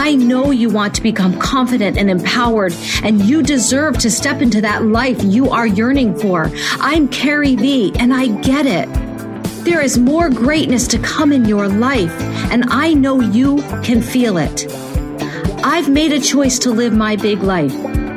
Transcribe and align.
I 0.00 0.14
know 0.14 0.50
you 0.50 0.70
want 0.70 0.94
to 0.94 1.02
become 1.02 1.38
confident 1.38 1.98
and 1.98 2.08
empowered, 2.08 2.72
and 3.04 3.20
you 3.20 3.42
deserve 3.42 3.98
to 3.98 4.10
step 4.10 4.40
into 4.40 4.62
that 4.62 4.86
life 4.86 5.22
you 5.22 5.50
are 5.50 5.66
yearning 5.66 6.18
for. 6.18 6.50
I'm 6.80 7.06
Carrie 7.06 7.54
V, 7.54 7.92
and 7.98 8.14
I 8.14 8.28
get 8.40 8.64
it. 8.64 8.88
There 9.62 9.82
is 9.82 9.98
more 9.98 10.30
greatness 10.30 10.86
to 10.88 10.98
come 11.00 11.32
in 11.32 11.44
your 11.44 11.68
life, 11.68 12.18
and 12.50 12.64
I 12.70 12.94
know 12.94 13.20
you 13.20 13.58
can 13.84 14.00
feel 14.00 14.38
it. 14.38 14.64
I've 15.62 15.90
made 15.90 16.12
a 16.12 16.20
choice 16.20 16.58
to 16.60 16.70
live 16.70 16.94
my 16.94 17.16
big 17.16 17.42
life. 17.42 17.74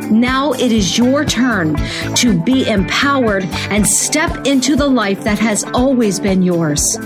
Now 0.10 0.54
it 0.54 0.72
is 0.72 0.98
your 0.98 1.26
turn 1.26 1.76
to 2.16 2.41
be 2.44 2.66
empowered 2.66 3.44
and 3.44 3.86
step 3.86 4.48
into 4.48 4.77
the 4.77 4.88
life 4.88 5.26
that 5.26 5.40
has 5.40 5.66
always 5.74 6.18
been 6.18 6.44
yours. 6.44 6.98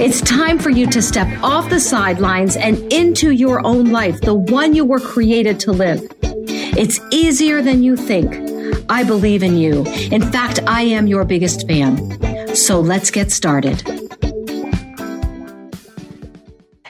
It's 0.00 0.20
time 0.20 0.58
for 0.58 0.70
you 0.70 0.86
to 0.88 1.00
step 1.00 1.28
off 1.42 1.70
the 1.70 1.78
sidelines 1.78 2.56
and 2.56 2.92
into 2.92 3.30
your 3.30 3.64
own 3.64 3.92
life, 3.92 4.20
the 4.20 4.34
one 4.34 4.74
you 4.74 4.84
were 4.84 5.00
created 5.00 5.60
to 5.60 5.72
live. 5.72 6.00
It's 6.22 7.00
easier 7.10 7.62
than 7.62 7.82
you 7.82 7.96
think. 7.96 8.34
I 8.90 9.04
believe 9.04 9.42
in 9.42 9.56
you. 9.56 9.84
In 10.10 10.22
fact, 10.32 10.60
I 10.66 10.82
am 10.82 11.06
your 11.06 11.24
biggest 11.24 11.66
fan. 11.68 12.56
So 12.56 12.80
let's 12.80 13.10
get 13.10 13.30
started. 13.30 13.82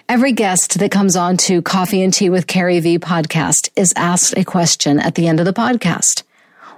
Every 0.08 0.32
guest 0.32 0.78
that 0.78 0.90
comes 0.90 1.16
on 1.16 1.36
to 1.38 1.60
Coffee 1.60 2.02
and 2.02 2.14
Tea 2.14 2.30
with 2.30 2.46
Carrie 2.46 2.80
V 2.80 2.98
podcast 2.98 3.68
is 3.76 3.92
asked 3.96 4.36
a 4.38 4.44
question 4.44 4.98
at 4.98 5.14
the 5.14 5.28
end 5.28 5.40
of 5.40 5.46
the 5.46 5.52
podcast. 5.52 6.22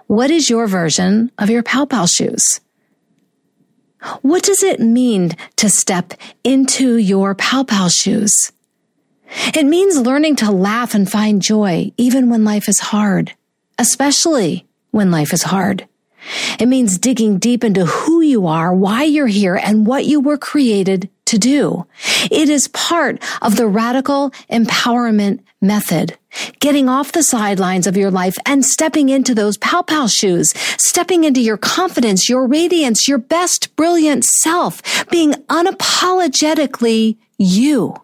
What 0.08 0.32
is 0.32 0.50
your 0.50 0.66
version 0.66 1.30
of 1.38 1.50
your 1.50 1.62
pow 1.62 1.84
pow 1.84 2.06
shoes? 2.06 2.60
What 4.22 4.42
does 4.42 4.62
it 4.62 4.80
mean 4.80 5.32
to 5.56 5.68
step 5.68 6.14
into 6.42 6.96
your 6.96 7.34
pow 7.34 7.64
pow 7.64 7.88
shoes? 7.88 8.52
It 9.54 9.66
means 9.66 9.98
learning 9.98 10.36
to 10.36 10.50
laugh 10.50 10.94
and 10.94 11.10
find 11.10 11.42
joy 11.42 11.92
even 11.96 12.30
when 12.30 12.44
life 12.44 12.68
is 12.68 12.80
hard, 12.80 13.34
especially 13.78 14.66
when 14.90 15.10
life 15.10 15.32
is 15.32 15.44
hard. 15.44 15.86
It 16.58 16.66
means 16.66 16.98
digging 16.98 17.38
deep 17.38 17.64
into 17.64 17.86
who 17.86 18.20
you 18.20 18.46
are, 18.46 18.74
why 18.74 19.04
you're 19.04 19.26
here, 19.26 19.56
and 19.56 19.86
what 19.86 20.04
you 20.04 20.20
were 20.20 20.36
created 20.36 21.08
to 21.26 21.38
do. 21.38 21.86
It 22.30 22.48
is 22.48 22.68
part 22.68 23.22
of 23.40 23.56
the 23.56 23.66
radical 23.66 24.30
empowerment 24.50 25.40
method. 25.60 26.18
Getting 26.60 26.88
off 26.88 27.12
the 27.12 27.22
sidelines 27.22 27.86
of 27.86 27.96
your 27.96 28.10
life 28.10 28.36
and 28.46 28.64
stepping 28.64 29.08
into 29.08 29.34
those 29.34 29.56
pow 29.58 29.82
pow 29.82 30.06
shoes, 30.06 30.52
stepping 30.78 31.24
into 31.24 31.40
your 31.40 31.56
confidence, 31.56 32.28
your 32.28 32.46
radiance, 32.46 33.08
your 33.08 33.18
best 33.18 33.74
brilliant 33.76 34.24
self, 34.24 35.08
being 35.10 35.32
unapologetically 35.48 37.16
you. 37.38 37.96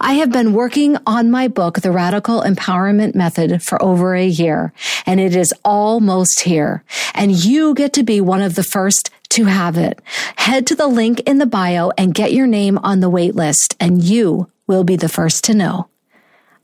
I 0.00 0.14
have 0.14 0.30
been 0.30 0.52
working 0.52 0.96
on 1.06 1.30
my 1.30 1.48
book, 1.48 1.80
The 1.80 1.90
Radical 1.90 2.42
Empowerment 2.42 3.14
Method, 3.14 3.62
for 3.62 3.82
over 3.82 4.14
a 4.14 4.24
year, 4.24 4.72
and 5.04 5.18
it 5.18 5.34
is 5.34 5.52
almost 5.64 6.42
here. 6.42 6.84
And 7.14 7.32
you 7.32 7.74
get 7.74 7.92
to 7.94 8.02
be 8.02 8.20
one 8.20 8.42
of 8.42 8.54
the 8.54 8.62
first 8.62 9.10
to 9.30 9.44
have 9.46 9.76
it. 9.76 10.00
Head 10.36 10.66
to 10.68 10.76
the 10.76 10.86
link 10.86 11.20
in 11.20 11.38
the 11.38 11.46
bio 11.46 11.90
and 11.98 12.14
get 12.14 12.32
your 12.32 12.46
name 12.46 12.78
on 12.78 13.00
the 13.00 13.10
wait 13.10 13.34
list, 13.34 13.74
and 13.80 14.02
you 14.02 14.50
will 14.66 14.84
be 14.84 14.96
the 14.96 15.08
first 15.08 15.44
to 15.44 15.54
know. 15.54 15.88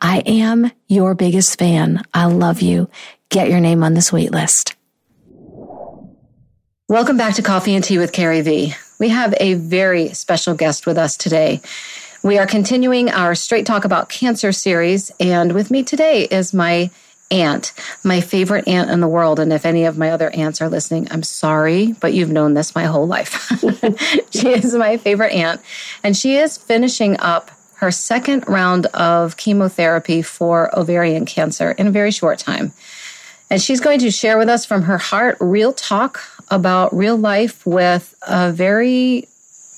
I 0.05 0.19
am 0.27 0.73
your 0.89 1.15
biggest 1.15 1.61
fan. 1.61 2.03
I 2.13 2.25
love 2.25 2.61
you. 2.61 2.91
Get 3.29 3.49
your 3.49 3.61
name 3.61 3.85
on 3.85 3.95
this 3.95 4.13
wait 4.13 4.33
list. 4.33 4.75
Welcome 6.89 7.17
back 7.17 7.37
to 7.37 7.43
Coffee 7.43 7.77
and 7.77 7.85
Tea 7.85 7.99
with 7.99 8.13
Carrie 8.13 8.41
V. 8.41 8.75
We 8.99 9.11
have 9.11 9.33
a 9.39 9.55
very 9.55 10.09
special 10.09 10.55
guest 10.55 10.87
with 10.87 10.99
us 10.99 11.17
today. 11.17 11.61
We 12.25 12.37
are 12.39 12.49
continuing 12.49 13.11
our 13.11 13.37
Straight 13.37 13.65
Talk 13.65 13.85
About 13.85 14.09
Cancer 14.09 14.51
series, 14.51 15.13
and 15.21 15.53
with 15.53 15.71
me 15.71 15.85
today 15.85 16.25
is 16.25 16.53
my 16.53 16.91
aunt, 17.31 17.73
my 18.03 18.21
favorite 18.21 18.67
aunt 18.67 18.91
in 18.91 18.99
the 18.99 19.09
world. 19.09 19.39
And 19.39 19.53
if 19.53 19.65
any 19.65 19.85
of 19.85 19.97
my 19.97 20.11
other 20.11 20.31
aunts 20.31 20.61
are 20.61 20.69
listening, 20.69 21.07
I'm 21.13 21.23
sorry, 21.23 21.93
but 21.93 22.13
you've 22.13 22.33
known 22.33 22.55
this 22.55 22.75
my 22.75 22.85
whole 22.87 23.07
life. 23.07 23.49
she 24.31 24.49
is 24.49 24.75
my 24.75 24.97
favorite 24.97 25.33
aunt, 25.33 25.61
and 26.03 26.17
she 26.17 26.35
is 26.39 26.59
finishing 26.59 27.21
up 27.21 27.53
her 27.83 27.91
second 27.91 28.47
round 28.47 28.87
of 28.87 29.37
chemotherapy 29.37 30.23
for 30.23 30.71
ovarian 30.79 31.27
cancer 31.27 31.73
in 31.73 31.89
a 31.89 31.91
very 31.91 32.13
short 32.13 32.39
time. 32.39 32.71
And 33.51 33.61
she's 33.61 33.81
going 33.81 33.99
to 33.99 34.11
share 34.13 34.39
with 34.39 34.49
us 34.49 34.65
from 34.65 34.83
her 34.83 34.99
heart 34.99 35.37
real 35.41 35.73
talk 35.73 36.21
about 36.49 36.95
real 36.95 37.17
life 37.17 37.67
with 37.67 38.15
a 38.23 38.53
very 38.53 39.27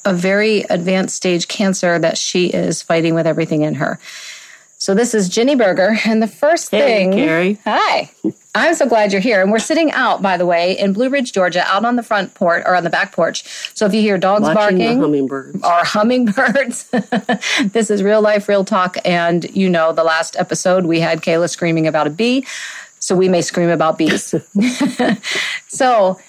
a 0.04 0.12
very 0.12 0.64
advanced 0.68 1.16
stage 1.16 1.48
cancer 1.48 1.98
that 1.98 2.18
she 2.18 2.48
is 2.48 2.82
fighting 2.82 3.14
with 3.14 3.26
everything 3.26 3.62
in 3.62 3.76
her. 3.76 3.98
So 4.84 4.94
this 4.94 5.14
is 5.14 5.30
Ginny 5.30 5.54
Berger, 5.54 5.96
and 6.04 6.22
the 6.22 6.28
first 6.28 6.70
hey, 6.70 6.78
thing. 6.78 7.12
Carrie. 7.12 7.58
Hi. 7.64 8.10
I'm 8.54 8.74
so 8.74 8.86
glad 8.86 9.12
you're 9.12 9.22
here. 9.22 9.40
And 9.40 9.50
we're 9.50 9.58
sitting 9.58 9.90
out, 9.92 10.20
by 10.20 10.36
the 10.36 10.44
way, 10.44 10.78
in 10.78 10.92
Blue 10.92 11.08
Ridge, 11.08 11.32
Georgia, 11.32 11.64
out 11.64 11.86
on 11.86 11.96
the 11.96 12.02
front 12.02 12.34
porch 12.34 12.62
or 12.66 12.76
on 12.76 12.84
the 12.84 12.90
back 12.90 13.12
porch. 13.12 13.44
So 13.72 13.86
if 13.86 13.94
you 13.94 14.02
hear 14.02 14.18
dogs 14.18 14.42
Watching 14.42 14.54
barking 14.56 15.00
hummingbirds. 15.00 15.64
or 15.64 15.84
hummingbirds, 15.84 16.90
this 17.64 17.88
is 17.88 18.02
real 18.02 18.20
life, 18.20 18.46
real 18.46 18.62
talk. 18.62 18.98
And 19.06 19.48
you 19.56 19.70
know, 19.70 19.94
the 19.94 20.04
last 20.04 20.36
episode 20.36 20.84
we 20.84 21.00
had 21.00 21.22
Kayla 21.22 21.48
screaming 21.48 21.86
about 21.86 22.06
a 22.06 22.10
bee. 22.10 22.44
So 22.98 23.16
we 23.16 23.30
may 23.30 23.40
scream 23.40 23.70
about 23.70 23.96
bees. 23.96 24.34
so 25.68 26.20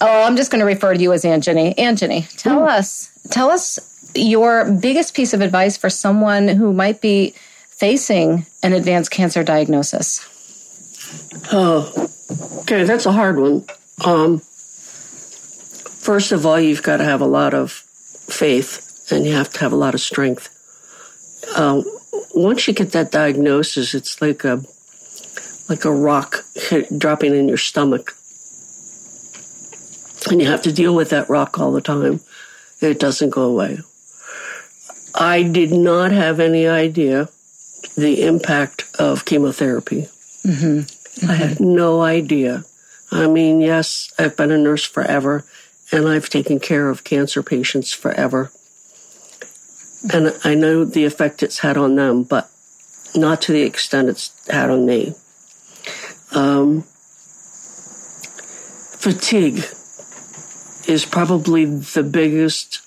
oh, 0.00 0.22
I'm 0.22 0.36
just 0.36 0.50
going 0.50 0.60
to 0.60 0.66
refer 0.66 0.94
to 0.94 0.98
you 0.98 1.12
as 1.12 1.26
Aunt 1.26 1.44
Ginny. 1.44 1.76
Aunt 1.76 1.98
Ginny, 1.98 2.22
tell 2.38 2.60
mm. 2.60 2.68
us, 2.68 3.10
tell 3.30 3.50
us 3.50 3.78
your 4.14 4.72
biggest 4.72 5.12
piece 5.12 5.34
of 5.34 5.42
advice 5.42 5.76
for 5.76 5.90
someone 5.90 6.48
who 6.48 6.72
might 6.72 7.02
be 7.02 7.34
facing 7.78 8.44
an 8.62 8.72
advanced 8.72 9.10
cancer 9.12 9.44
diagnosis. 9.44 10.26
Oh, 11.52 12.10
okay, 12.62 12.82
that's 12.84 13.06
a 13.06 13.12
hard 13.12 13.38
one. 13.38 13.64
Um, 14.04 14.40
first 16.00 16.32
of 16.32 16.44
all, 16.44 16.58
you've 16.58 16.82
got 16.82 16.96
to 16.96 17.04
have 17.04 17.20
a 17.20 17.26
lot 17.26 17.54
of 17.54 17.70
faith 17.70 19.06
and 19.10 19.24
you 19.24 19.32
have 19.34 19.50
to 19.50 19.60
have 19.60 19.72
a 19.72 19.76
lot 19.76 19.94
of 19.94 20.00
strength. 20.00 20.54
Um, 21.56 21.84
once 22.34 22.66
you 22.66 22.74
get 22.74 22.92
that 22.92 23.12
diagnosis, 23.12 23.94
it's 23.94 24.20
like 24.20 24.44
a 24.44 24.60
like 25.68 25.84
a 25.84 25.92
rock 25.92 26.44
dropping 26.98 27.34
in 27.34 27.46
your 27.46 27.58
stomach, 27.58 28.14
and 30.30 30.40
you 30.40 30.48
have 30.48 30.62
to 30.62 30.72
deal 30.72 30.94
with 30.94 31.10
that 31.10 31.28
rock 31.28 31.58
all 31.58 31.72
the 31.72 31.80
time. 31.80 32.20
It 32.80 32.98
doesn't 32.98 33.30
go 33.30 33.42
away. 33.42 33.78
I 35.14 35.42
did 35.42 35.72
not 35.72 36.12
have 36.12 36.40
any 36.40 36.66
idea 36.66 37.28
the 37.96 38.22
impact 38.24 38.84
of 38.98 39.24
chemotherapy. 39.24 40.08
Mm-hmm. 40.46 40.78
Mm-hmm. 40.78 41.30
I 41.30 41.34
had 41.34 41.60
no 41.60 42.02
idea. 42.02 42.64
I 43.10 43.26
mean, 43.26 43.60
yes, 43.60 44.12
I've 44.18 44.36
been 44.36 44.50
a 44.50 44.58
nurse 44.58 44.84
forever 44.84 45.44
and 45.90 46.06
I've 46.06 46.28
taken 46.28 46.60
care 46.60 46.88
of 46.88 47.04
cancer 47.04 47.42
patients 47.42 47.92
forever. 47.92 48.50
And 50.12 50.38
I 50.44 50.54
know 50.54 50.84
the 50.84 51.04
effect 51.04 51.42
it's 51.42 51.58
had 51.58 51.76
on 51.76 51.96
them, 51.96 52.22
but 52.22 52.50
not 53.16 53.42
to 53.42 53.52
the 53.52 53.62
extent 53.62 54.08
it's 54.08 54.32
had 54.48 54.70
on 54.70 54.86
me. 54.86 55.14
Um, 56.32 56.82
fatigue 58.98 59.64
is 60.86 61.04
probably 61.04 61.64
the 61.64 62.02
biggest 62.02 62.82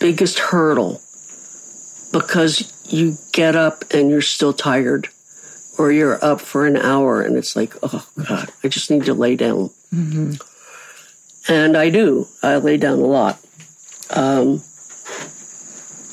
biggest 0.00 0.38
hurdle 0.38 1.00
because 2.12 2.72
you 2.92 3.16
get 3.32 3.56
up 3.56 3.84
and 3.92 4.10
you're 4.10 4.20
still 4.20 4.52
tired 4.52 5.08
or 5.78 5.90
you're 5.90 6.22
up 6.22 6.40
for 6.40 6.66
an 6.66 6.76
hour 6.76 7.22
and 7.22 7.36
it's 7.36 7.56
like 7.56 7.74
oh 7.82 8.06
god 8.28 8.52
i 8.62 8.68
just 8.68 8.90
need 8.90 9.04
to 9.04 9.14
lay 9.14 9.34
down 9.34 9.70
mm-hmm. 9.92 10.32
and 11.52 11.76
i 11.76 11.88
do 11.88 12.26
i 12.42 12.56
lay 12.56 12.76
down 12.76 12.98
a 12.98 13.06
lot 13.06 13.38
um, 14.10 14.60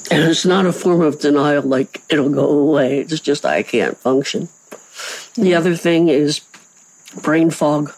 and 0.09 0.23
it's 0.23 0.45
not 0.45 0.65
a 0.65 0.71
form 0.71 1.01
of 1.01 1.19
denial 1.19 1.63
like 1.63 2.01
it'll 2.09 2.29
go 2.29 2.49
away 2.49 2.99
it's 2.99 3.19
just 3.19 3.45
i 3.45 3.61
can't 3.61 3.97
function 3.97 4.43
mm-hmm. 4.43 5.41
the 5.43 5.53
other 5.53 5.75
thing 5.75 6.07
is 6.07 6.39
brain 7.21 7.49
fog 7.49 7.89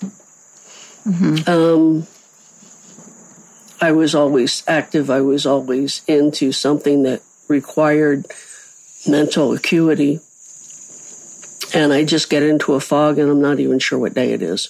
mm-hmm. 1.06 1.48
um, 1.48 2.08
i 3.80 3.92
was 3.92 4.16
always 4.16 4.64
active 4.68 5.12
i 5.12 5.22
was 5.22 5.46
always 5.46 6.02
into 6.08 6.52
something 6.52 7.04
that 7.04 7.22
required 7.52 8.26
mental 9.08 9.54
acuity. 9.54 10.20
and 11.74 11.94
I 11.94 12.04
just 12.04 12.30
get 12.30 12.44
into 12.44 12.74
a 12.74 12.80
fog 12.80 13.18
and 13.20 13.30
I'm 13.30 13.42
not 13.42 13.60
even 13.60 13.80
sure 13.80 14.00
what 14.00 14.14
day 14.14 14.34
it 14.34 14.42
is. 14.42 14.68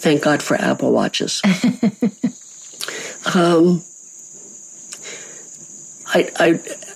Thank 0.00 0.22
God 0.22 0.42
for 0.42 0.56
Apple 0.56 0.92
Watches. 0.92 1.40
um, 3.34 3.82
I, 6.06 6.30
I, 6.38 6.48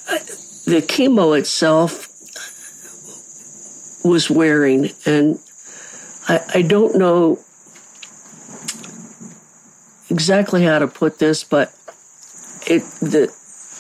I, 0.09 0.19
the 0.67 0.83
chemo 0.87 1.39
itself 1.39 2.09
was 4.05 4.31
wearing, 4.31 4.91
and 5.05 5.39
I, 6.29 6.41
I 6.55 6.63
don't 6.63 6.97
know 6.97 7.39
exactly 10.11 10.63
how 10.63 10.79
to 10.79 10.87
put 10.87 11.19
this, 11.19 11.45
but 11.45 11.75
it 12.67 12.83
the 13.01 13.35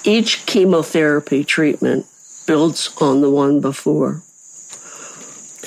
each 0.04 0.46
chemotherapy 0.46 1.44
treatment 1.44 2.06
builds 2.46 2.94
on 3.00 3.20
the 3.20 3.30
one 3.30 3.60
before. 3.60 4.22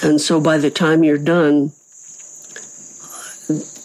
And 0.04 0.20
so 0.20 0.42
by 0.42 0.58
the 0.58 0.70
time 0.70 1.04
you're 1.04 1.18
done, 1.18 1.72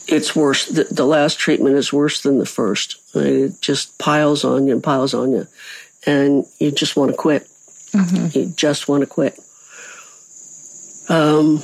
it's 0.09 0.35
worse. 0.35 0.67
The, 0.67 0.85
the 0.85 1.07
last 1.07 1.39
treatment 1.39 1.77
is 1.77 1.93
worse 1.93 2.23
than 2.23 2.39
the 2.39 2.47
first. 2.47 3.01
It 3.15 3.61
just 3.61 3.97
piles 3.99 4.45
on 4.45 4.67
you 4.67 4.75
and 4.75 4.83
piles 4.83 5.15
on 5.15 5.33
you. 5.33 5.47
And 6.07 6.45
you 6.59 6.73
just 6.73 6.97
want 6.97 7.13
to 7.13 7.17
quit. 7.17 7.45
Mm-hmm. 7.93 8.39
You 8.39 8.47
just 8.57 8.89
want 8.89 9.03
to 9.03 9.07
quit. 9.07 9.39
Um, 11.09 11.63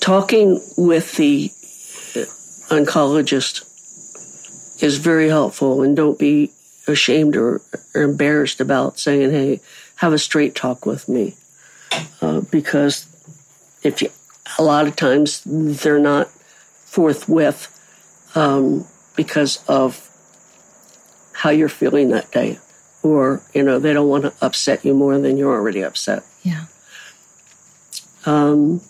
talking 0.00 0.60
with 0.76 1.16
the 1.16 1.50
oncologist 2.70 3.66
is 4.82 4.98
very 4.98 5.28
helpful 5.28 5.82
and 5.82 5.96
don't 5.96 6.18
be 6.18 6.52
ashamed 6.86 7.36
or, 7.36 7.60
or 7.94 8.02
embarrassed 8.02 8.60
about 8.60 8.98
saying, 8.98 9.30
hey, 9.30 9.60
have 9.96 10.12
a 10.12 10.18
straight 10.18 10.54
talk 10.54 10.86
with 10.86 11.08
me. 11.08 11.34
Uh, 12.20 12.40
because 12.40 13.06
if 13.82 14.02
you, 14.02 14.10
a 14.58 14.62
lot 14.62 14.86
of 14.86 14.96
times 14.96 15.42
they're 15.44 15.98
not 15.98 16.28
forthwith 16.28 17.68
um, 18.34 18.86
because 19.16 19.64
of 19.68 20.08
how 21.32 21.50
you're 21.50 21.68
feeling 21.68 22.10
that 22.10 22.30
day. 22.30 22.58
Or, 23.02 23.40
you 23.54 23.62
know, 23.62 23.78
they 23.78 23.94
don't 23.94 24.08
want 24.08 24.24
to 24.24 24.34
upset 24.44 24.84
you 24.84 24.92
more 24.92 25.18
than 25.18 25.38
you're 25.38 25.54
already 25.54 25.82
upset. 25.82 26.22
Yeah. 26.42 26.66
Um, 28.26 28.82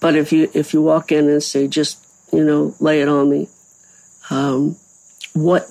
but 0.00 0.16
if 0.16 0.32
you 0.32 0.50
if 0.52 0.74
you 0.74 0.82
walk 0.82 1.12
in 1.12 1.28
and 1.28 1.42
say, 1.42 1.66
just 1.66 1.98
you 2.32 2.44
know, 2.44 2.74
lay 2.78 3.00
it 3.00 3.08
on 3.08 3.30
me, 3.30 3.48
um, 4.28 4.76
what 5.32 5.70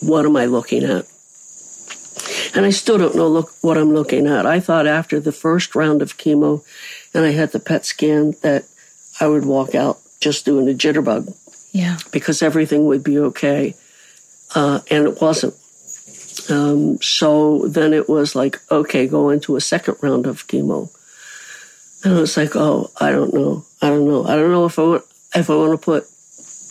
what 0.00 0.24
am 0.26 0.36
I 0.36 0.46
looking 0.46 0.84
at? 0.84 1.06
And 2.54 2.66
I 2.66 2.70
still 2.70 2.98
don't 2.98 3.14
know 3.14 3.28
look 3.28 3.52
what 3.60 3.78
I'm 3.78 3.92
looking 3.92 4.26
at. 4.26 4.46
I 4.46 4.60
thought 4.60 4.86
after 4.86 5.20
the 5.20 5.32
first 5.32 5.74
round 5.74 6.02
of 6.02 6.18
chemo 6.18 6.64
and 7.14 7.24
I 7.24 7.30
had 7.30 7.52
the 7.52 7.60
PET 7.60 7.86
scan 7.86 8.34
that 8.42 8.64
I 9.20 9.26
would 9.26 9.44
walk 9.44 9.74
out 9.74 9.98
just 10.20 10.44
doing 10.44 10.68
a 10.68 10.72
jitterbug. 10.72 11.36
Yeah. 11.72 11.98
Because 12.10 12.42
everything 12.42 12.86
would 12.86 13.04
be 13.04 13.18
okay. 13.18 13.74
Uh, 14.54 14.80
and 14.90 15.06
it 15.06 15.20
wasn't. 15.20 15.54
Um, 16.50 17.00
so 17.00 17.66
then 17.68 17.92
it 17.92 18.08
was 18.08 18.34
like, 18.34 18.60
okay, 18.70 19.06
go 19.06 19.30
into 19.30 19.56
a 19.56 19.60
second 19.60 19.96
round 20.00 20.26
of 20.26 20.46
chemo. 20.48 20.90
And 22.04 22.14
I 22.14 22.20
was 22.20 22.36
like, 22.36 22.56
oh, 22.56 22.90
I 23.00 23.10
don't 23.10 23.34
know. 23.34 23.64
I 23.82 23.88
don't 23.88 24.08
know. 24.08 24.24
I 24.24 24.36
don't 24.36 24.50
know 24.50 24.64
if 24.64 24.78
I 24.78 24.82
want, 24.82 25.04
if 25.34 25.50
I 25.50 25.54
want 25.54 25.78
to 25.78 25.84
put 25.84 26.04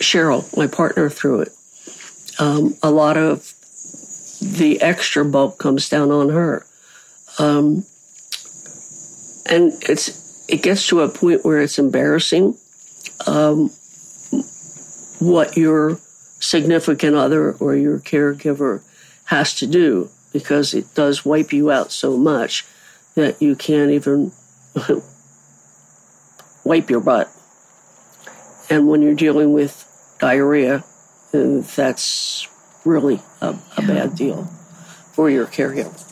Cheryl, 0.02 0.58
my 0.58 0.68
partner, 0.68 1.10
through 1.10 1.42
it. 1.42 1.50
Um, 2.39 2.75
a 2.81 2.89
lot 2.89 3.18
of 3.18 3.53
the 4.41 4.80
extra 4.81 5.25
bulk 5.25 5.59
comes 5.59 5.89
down 5.89 6.12
on 6.12 6.30
her. 6.30 6.65
Um, 7.38 7.83
and 9.50 9.74
it's 9.83 10.47
it 10.47 10.63
gets 10.63 10.88
to 10.88 11.01
a 11.01 11.09
point 11.09 11.45
where 11.45 11.59
it's 11.59 11.77
embarrassing 11.77 12.57
um, 13.27 13.69
what 15.19 15.57
your 15.57 16.00
significant 16.39 17.15
other 17.15 17.53
or 17.53 17.75
your 17.75 18.00
caregiver 18.00 18.81
has 19.25 19.53
to 19.56 19.68
do 19.68 20.09
because 20.31 20.74
it 20.74 20.86
does 20.95 21.25
wipe 21.25 21.51
you 21.51 21.69
out 21.69 21.91
so 21.91 22.18
much 22.18 22.65
that 23.15 23.41
you 23.41 23.56
can't 23.56 23.91
even 23.91 24.31
wipe 26.63 26.89
your 26.89 27.01
butt. 27.01 27.30
And 28.69 28.88
when 28.88 29.01
you're 29.01 29.15
dealing 29.15 29.53
with 29.53 29.86
diarrhea, 30.19 30.83
that's 31.31 32.48
really 32.86 33.22
a, 33.42 33.50
a 33.50 33.81
yeah. 33.81 33.88
bad 33.88 34.16
deal 34.16 34.46
for 35.14 35.30
your 35.30 35.46
caregiver. 35.46 36.06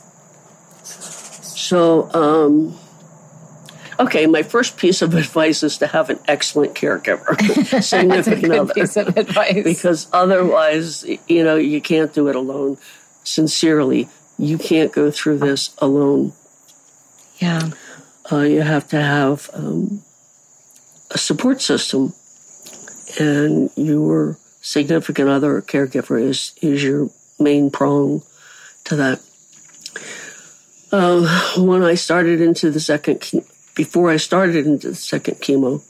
So, 0.84 2.10
um, 2.14 2.78
okay, 4.00 4.28
my 4.28 4.44
first 4.44 4.78
piece 4.78 5.02
of 5.02 5.14
advice 5.16 5.64
is 5.64 5.78
to 5.80 5.88
have 5.88 6.10
an 6.10 6.20
excellent 6.28 6.76
caregiver, 6.76 7.82
significant 7.84 8.54
other. 8.54 8.74
Piece 8.74 8.98
of 8.98 9.18
advice. 9.18 9.64
because 9.64 10.08
otherwise, 10.14 11.06
you 11.28 11.44
know, 11.44 11.56
you 11.56 11.82
can't 11.82 12.14
do 12.14 12.28
it 12.28 12.36
alone. 12.36 12.78
Sincerely, 13.24 14.08
you 14.38 14.58
can't 14.58 14.92
go 14.92 15.12
through 15.12 15.40
this 15.40 15.76
alone. 15.80 16.34
Yeah. 17.40 17.72
Uh, 18.32 18.42
you 18.42 18.62
have 18.62 18.88
to 18.90 19.02
have 19.02 19.50
um, 19.54 20.02
a 21.12 21.18
support 21.18 21.62
system, 21.62 22.14
and 23.20 23.70
your 23.76 24.38
significant 24.68 25.30
other 25.30 25.56
or 25.56 25.62
caregiver 25.62 26.22
is 26.22 26.54
is 26.62 26.84
your 26.84 27.10
main 27.40 27.72
prong 27.72 28.22
to 28.84 28.96
that. 28.98 29.22
Um, 30.92 31.26
when 31.68 31.84
I 31.84 31.96
started 31.96 32.42
into 32.42 32.70
the 32.70 32.80
second, 32.80 33.24
before 33.76 34.10
I 34.10 34.18
started 34.18 34.68
into 34.68 34.90
the 34.90 34.96
second 34.96 35.36
chemo, 35.36 35.82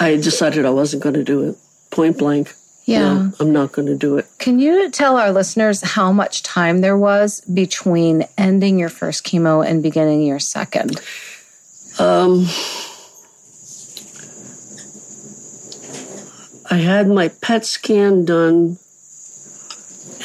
I 0.00 0.16
decided 0.16 0.64
I 0.64 0.70
wasn't 0.70 1.02
going 1.02 1.14
to 1.16 1.24
do 1.24 1.48
it. 1.48 1.56
Point 1.90 2.18
blank. 2.18 2.54
Yeah. 2.84 3.14
No, 3.14 3.32
I'm 3.38 3.52
not 3.52 3.72
going 3.72 3.86
to 3.86 3.96
do 3.96 4.18
it. 4.18 4.26
Can 4.38 4.58
you 4.58 4.90
tell 4.90 5.16
our 5.16 5.32
listeners 5.32 5.80
how 5.82 6.10
much 6.12 6.42
time 6.42 6.80
there 6.80 6.96
was 6.96 7.40
between 7.42 8.24
ending 8.36 8.78
your 8.78 8.88
first 8.88 9.24
chemo 9.24 9.64
and 9.64 9.82
beginning 9.82 10.22
your 10.22 10.40
second? 10.40 11.00
Um, 11.98 12.46
I 16.72 16.76
had 16.76 17.06
my 17.06 17.28
PET 17.28 17.66
scan 17.66 18.24
done, 18.24 18.78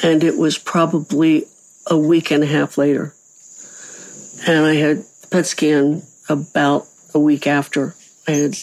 and 0.02 0.24
it 0.24 0.38
was 0.38 0.58
probably 0.58 1.44
a 1.86 1.98
week 1.98 2.32
and 2.32 2.42
a 2.42 2.48
half 2.48 2.78
later. 2.78 3.14
And 4.48 4.66
I 4.66 4.76
had 4.76 5.00
the 5.00 5.28
PET 5.30 5.46
scan 5.46 6.04
about 6.30 6.88
a 7.14 7.20
week 7.20 7.48
after 7.48 7.96
I 8.30 8.32
had 8.32 8.56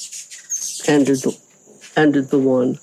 ended 0.88 1.18
the, 1.18 1.38
ended 1.94 2.30
the 2.30 2.38
one. 2.38 2.78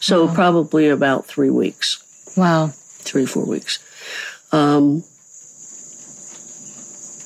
So 0.00 0.26
wow. 0.26 0.34
probably 0.34 0.90
about 0.90 1.24
three 1.24 1.48
weeks. 1.48 2.04
Wow. 2.36 2.72
Three, 2.74 3.24
four 3.24 3.46
weeks. 3.46 3.78
Um, 4.52 5.02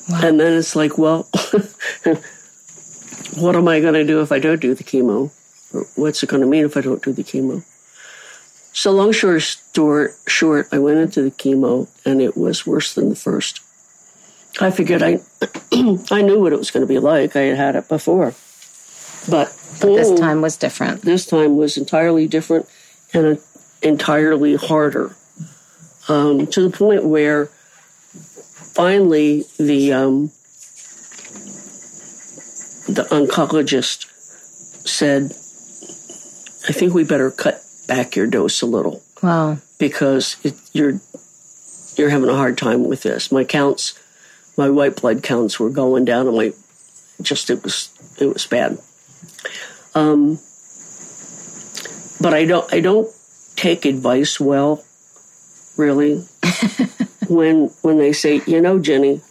wow. 0.08 0.28
And 0.28 0.38
then 0.38 0.52
it's 0.56 0.76
like, 0.76 0.96
well, 0.96 1.28
what 3.36 3.56
am 3.56 3.66
I 3.66 3.80
going 3.80 3.94
to 3.94 4.04
do 4.04 4.20
if 4.20 4.30
I 4.30 4.38
don't 4.38 4.60
do 4.60 4.76
the 4.76 4.84
chemo? 4.84 5.32
What's 5.94 6.22
it 6.22 6.28
going 6.28 6.42
to 6.42 6.48
mean 6.48 6.64
if 6.64 6.76
I 6.76 6.80
don't 6.80 7.02
do 7.02 7.12
the 7.12 7.22
chemo? 7.22 7.64
So 8.72 8.92
long 8.92 9.12
story 9.12 9.40
short, 9.40 10.14
short, 10.26 10.68
I 10.72 10.78
went 10.78 10.98
into 10.98 11.22
the 11.22 11.30
chemo 11.30 11.88
and 12.04 12.22
it 12.22 12.36
was 12.36 12.66
worse 12.66 12.94
than 12.94 13.08
the 13.08 13.16
first. 13.16 13.60
I 14.60 14.70
figured 14.70 15.02
I, 15.02 15.20
I 16.10 16.22
knew 16.22 16.40
what 16.40 16.52
it 16.52 16.58
was 16.58 16.70
going 16.70 16.86
to 16.86 16.92
be 16.92 16.98
like. 16.98 17.36
I 17.36 17.42
had 17.42 17.56
had 17.56 17.76
it 17.76 17.88
before, 17.88 18.34
but, 19.28 19.56
but 19.80 19.86
this 19.86 20.18
time 20.18 20.40
was 20.40 20.56
different. 20.56 21.02
This 21.02 21.26
time 21.26 21.56
was 21.56 21.76
entirely 21.76 22.26
different 22.26 22.68
and 23.12 23.38
entirely 23.82 24.56
harder. 24.56 25.14
Um, 26.08 26.46
to 26.48 26.68
the 26.68 26.76
point 26.76 27.04
where 27.04 27.46
finally 27.46 29.44
the 29.58 29.92
um, 29.92 30.30
the 32.88 33.06
oncologist 33.10 34.06
said, 34.86 35.32
I 36.70 36.72
think 36.72 36.94
we 36.94 37.02
better 37.02 37.32
cut 37.32 37.64
back 37.88 38.14
your 38.14 38.28
dose 38.28 38.62
a 38.62 38.66
little. 38.66 39.02
Wow. 39.24 39.58
Because 39.76 40.36
it, 40.44 40.54
you're 40.72 41.00
you're 41.96 42.10
having 42.10 42.28
a 42.30 42.36
hard 42.36 42.56
time 42.56 42.86
with 42.86 43.02
this. 43.02 43.32
My 43.32 43.42
counts, 43.42 43.98
my 44.56 44.70
white 44.70 44.94
blood 44.94 45.24
counts 45.24 45.58
were 45.58 45.68
going 45.68 46.04
down, 46.04 46.28
and 46.28 46.36
my 46.36 46.52
just 47.20 47.50
it 47.50 47.64
was 47.64 47.90
it 48.20 48.32
was 48.32 48.46
bad. 48.46 48.78
Um, 49.96 50.38
but 52.20 52.34
I 52.34 52.44
don't 52.44 52.72
I 52.72 52.78
don't 52.78 53.12
take 53.56 53.84
advice 53.84 54.38
well, 54.38 54.84
really. 55.76 56.24
when 57.28 57.66
when 57.82 57.98
they 57.98 58.12
say, 58.12 58.42
you 58.46 58.60
know, 58.60 58.78
Ginny, 58.78 59.22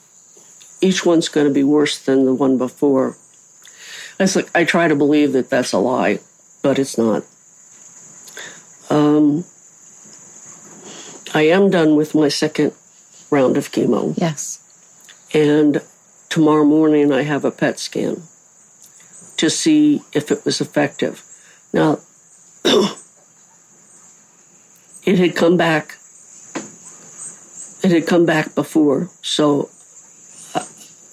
each 0.82 1.06
one's 1.06 1.30
going 1.30 1.48
to 1.48 1.54
be 1.54 1.64
worse 1.64 2.00
than 2.00 2.26
the 2.26 2.34
one 2.34 2.58
before. 2.58 3.16
I 4.20 4.28
like 4.36 4.54
I 4.54 4.66
try 4.66 4.90
to 4.90 4.96
believe 4.98 5.32
that 5.32 5.50
that's 5.50 5.72
a 5.72 5.78
lie 5.78 6.20
but 6.62 6.80
it's 6.80 6.98
not. 6.98 7.24
Um, 8.90 9.46
I 11.34 11.44
am 11.44 11.70
done 11.70 11.96
with 11.96 12.16
my 12.16 12.28
second 12.28 12.74
round 13.30 13.58
of 13.58 13.72
chemo. 13.72 14.14
Yes. 14.18 14.60
And 15.34 15.82
tomorrow 16.30 16.66
morning, 16.66 17.12
I 17.12 17.22
have 17.22 17.46
a 17.46 17.52
PET 17.52 17.80
scan 17.80 18.24
to 19.38 19.50
see 19.50 20.02
if 20.14 20.32
it 20.32 20.44
was 20.44 20.60
effective. 20.60 21.24
Now, 21.72 22.00
it 25.06 25.20
had 25.20 25.36
come 25.36 25.56
back. 25.56 25.98
It 27.82 27.92
had 27.92 28.08
come 28.08 28.26
back 28.26 28.56
before, 28.56 29.10
so 29.22 29.70
uh, 30.54 30.66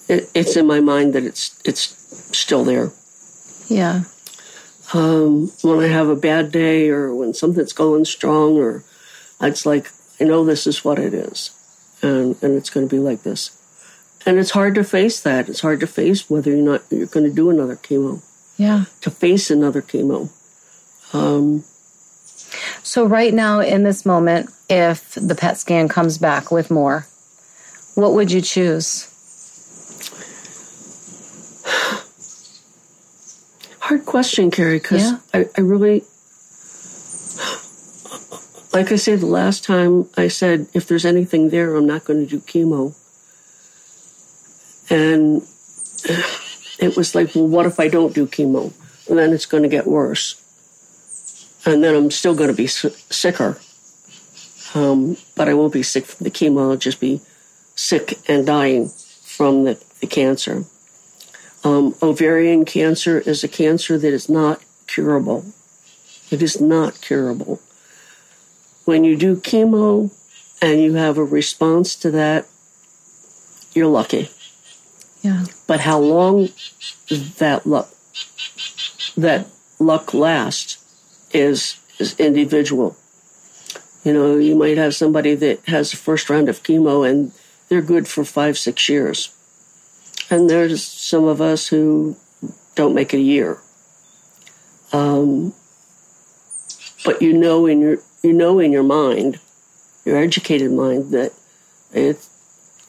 it, 0.09 0.29
it's 0.33 0.57
in 0.57 0.67
my 0.67 0.81
mind 0.81 1.13
that 1.13 1.23
it's 1.23 1.57
it's 1.63 1.95
still 2.35 2.65
there. 2.65 2.91
Yeah. 3.69 4.03
Um, 4.93 5.51
when 5.63 5.79
I 5.79 5.87
have 5.87 6.07
a 6.07 6.15
bad 6.15 6.51
day 6.51 6.89
or 6.89 7.13
when 7.13 7.33
something's 7.33 7.73
going 7.73 8.05
strong, 8.05 8.57
or 8.57 8.83
it's 9.41 9.65
like 9.65 9.91
I 10.19 10.23
know 10.23 10.45
this 10.45 10.65
is 10.65 10.85
what 10.85 10.99
it 10.99 11.13
is, 11.13 11.51
and 12.01 12.35
and 12.41 12.55
it's 12.55 12.69
going 12.69 12.87
to 12.87 12.95
be 12.95 12.99
like 12.99 13.23
this, 13.23 13.51
and 14.25 14.39
it's 14.39 14.51
hard 14.51 14.75
to 14.75 14.83
face 14.83 15.19
that. 15.21 15.49
It's 15.49 15.61
hard 15.61 15.81
to 15.81 15.87
face 15.87 16.29
whether 16.29 16.51
you're 16.51 16.65
not 16.65 16.83
you're 16.89 17.07
going 17.07 17.25
to 17.25 17.35
do 17.35 17.49
another 17.49 17.75
chemo. 17.75 18.23
Yeah. 18.57 18.85
To 19.01 19.11
face 19.11 19.51
another 19.51 19.81
chemo. 19.81 20.29
Um, 21.13 21.63
so, 22.83 23.05
right 23.05 23.33
now, 23.33 23.59
in 23.59 23.83
this 23.83 24.05
moment, 24.05 24.49
if 24.69 25.13
the 25.15 25.35
PET 25.35 25.57
scan 25.57 25.87
comes 25.87 26.17
back 26.17 26.51
with 26.51 26.71
more, 26.71 27.05
what 27.95 28.13
would 28.13 28.31
you 28.31 28.41
choose? 28.41 29.13
Hard 33.87 34.05
question, 34.05 34.51
Carrie, 34.51 34.79
because 34.79 35.01
Yeah. 35.11 35.19
I, 35.33 35.45
I 35.57 35.61
really, 35.61 36.03
like 38.73 38.91
I 38.91 38.97
said, 38.97 39.21
the 39.21 39.27
last 39.27 39.63
time 39.63 40.09
I 40.17 40.27
said, 40.27 40.67
if 40.73 40.87
there's 40.87 41.05
anything 41.05 41.51
there, 41.51 41.73
I'm 41.73 41.87
not 41.87 42.03
going 42.03 42.19
to 42.19 42.29
do 42.29 42.41
chemo. 42.41 42.93
And 44.89 45.41
it 46.79 46.97
was 46.97 47.15
like, 47.15 47.33
well, 47.33 47.47
what 47.47 47.65
if 47.65 47.79
I 47.79 47.87
don't 47.87 48.13
do 48.13 48.27
chemo? 48.27 48.73
And 49.07 49.17
then 49.17 49.31
it's 49.31 49.45
going 49.45 49.63
to 49.63 49.69
get 49.69 49.87
worse. 49.87 50.35
And 51.65 51.81
then 51.81 51.95
I'm 51.95 52.11
still 52.11 52.35
going 52.35 52.49
to 52.49 52.55
be 52.57 52.67
sicker. 52.67 53.57
Um, 54.75 55.15
but 55.37 55.47
I 55.47 55.53
won't 55.53 55.71
be 55.71 55.81
sick 55.81 56.05
from 56.07 56.25
the 56.25 56.31
chemo. 56.31 56.71
I'll 56.71 56.75
just 56.75 56.99
be 56.99 57.21
sick 57.77 58.19
and 58.27 58.45
dying 58.45 58.89
from 59.23 59.63
the, 59.63 59.81
the 60.01 60.07
cancer. 60.07 60.65
Um, 61.67 61.95
ovarian 62.01 62.63
cancer 62.63 63.19
is 63.19 63.43
a 63.43 63.49
cancer 63.49 63.97
that 63.97 64.13
is 64.13 64.29
not 64.29 64.61
curable. 64.87 65.43
It 66.31 66.41
is 66.41 66.61
not 66.61 67.01
curable. 67.01 67.59
When 68.85 69.03
you 69.03 69.17
do 69.17 69.35
chemo 69.35 70.09
and 70.61 70.79
you 70.79 70.93
have 70.93 71.17
a 71.17 71.25
response 71.25 71.95
to 71.97 72.11
that, 72.11 72.47
you're 73.73 73.87
lucky. 73.87 74.29
Yeah. 75.21 75.43
But 75.67 75.81
how 75.81 75.99
long 75.99 76.49
that 77.37 77.65
luck 77.65 77.89
that 79.17 79.47
luck 79.77 80.13
lasts 80.13 80.77
is 81.33 81.81
is 81.99 82.17
individual. 82.17 82.95
You 84.05 84.13
know, 84.13 84.37
you 84.37 84.55
might 84.55 84.77
have 84.77 84.95
somebody 84.95 85.35
that 85.35 85.65
has 85.67 85.91
the 85.91 85.97
first 85.97 86.29
round 86.29 86.47
of 86.47 86.63
chemo 86.63 87.03
and 87.03 87.33
they're 87.67 87.81
good 87.81 88.07
for 88.07 88.23
five, 88.23 88.57
six 88.57 88.87
years. 88.87 89.36
And 90.29 90.49
there's 90.49 90.83
some 90.83 91.25
of 91.25 91.41
us 91.41 91.67
who 91.67 92.17
don't 92.75 92.93
make 92.93 93.13
it 93.13 93.17
a 93.17 93.21
year. 93.21 93.59
Um, 94.91 95.53
but 97.05 97.21
you 97.21 97.33
know 97.33 97.65
in 97.65 97.81
your 97.81 97.97
you 98.23 98.33
know 98.33 98.59
in 98.59 98.71
your 98.71 98.83
mind, 98.83 99.39
your 100.05 100.17
educated 100.17 100.71
mind, 100.71 101.11
that 101.11 101.33
it 101.93 102.27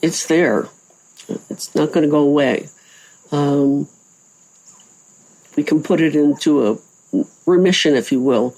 it's 0.02 0.26
there. 0.26 0.68
It's 1.50 1.74
not 1.74 1.92
going 1.92 2.04
to 2.04 2.10
go 2.10 2.20
away. 2.20 2.68
Um, 3.30 3.88
we 5.56 5.62
can 5.62 5.82
put 5.82 6.00
it 6.00 6.14
into 6.14 6.66
a 7.12 7.24
remission, 7.46 7.94
if 7.94 8.12
you 8.12 8.20
will, 8.20 8.54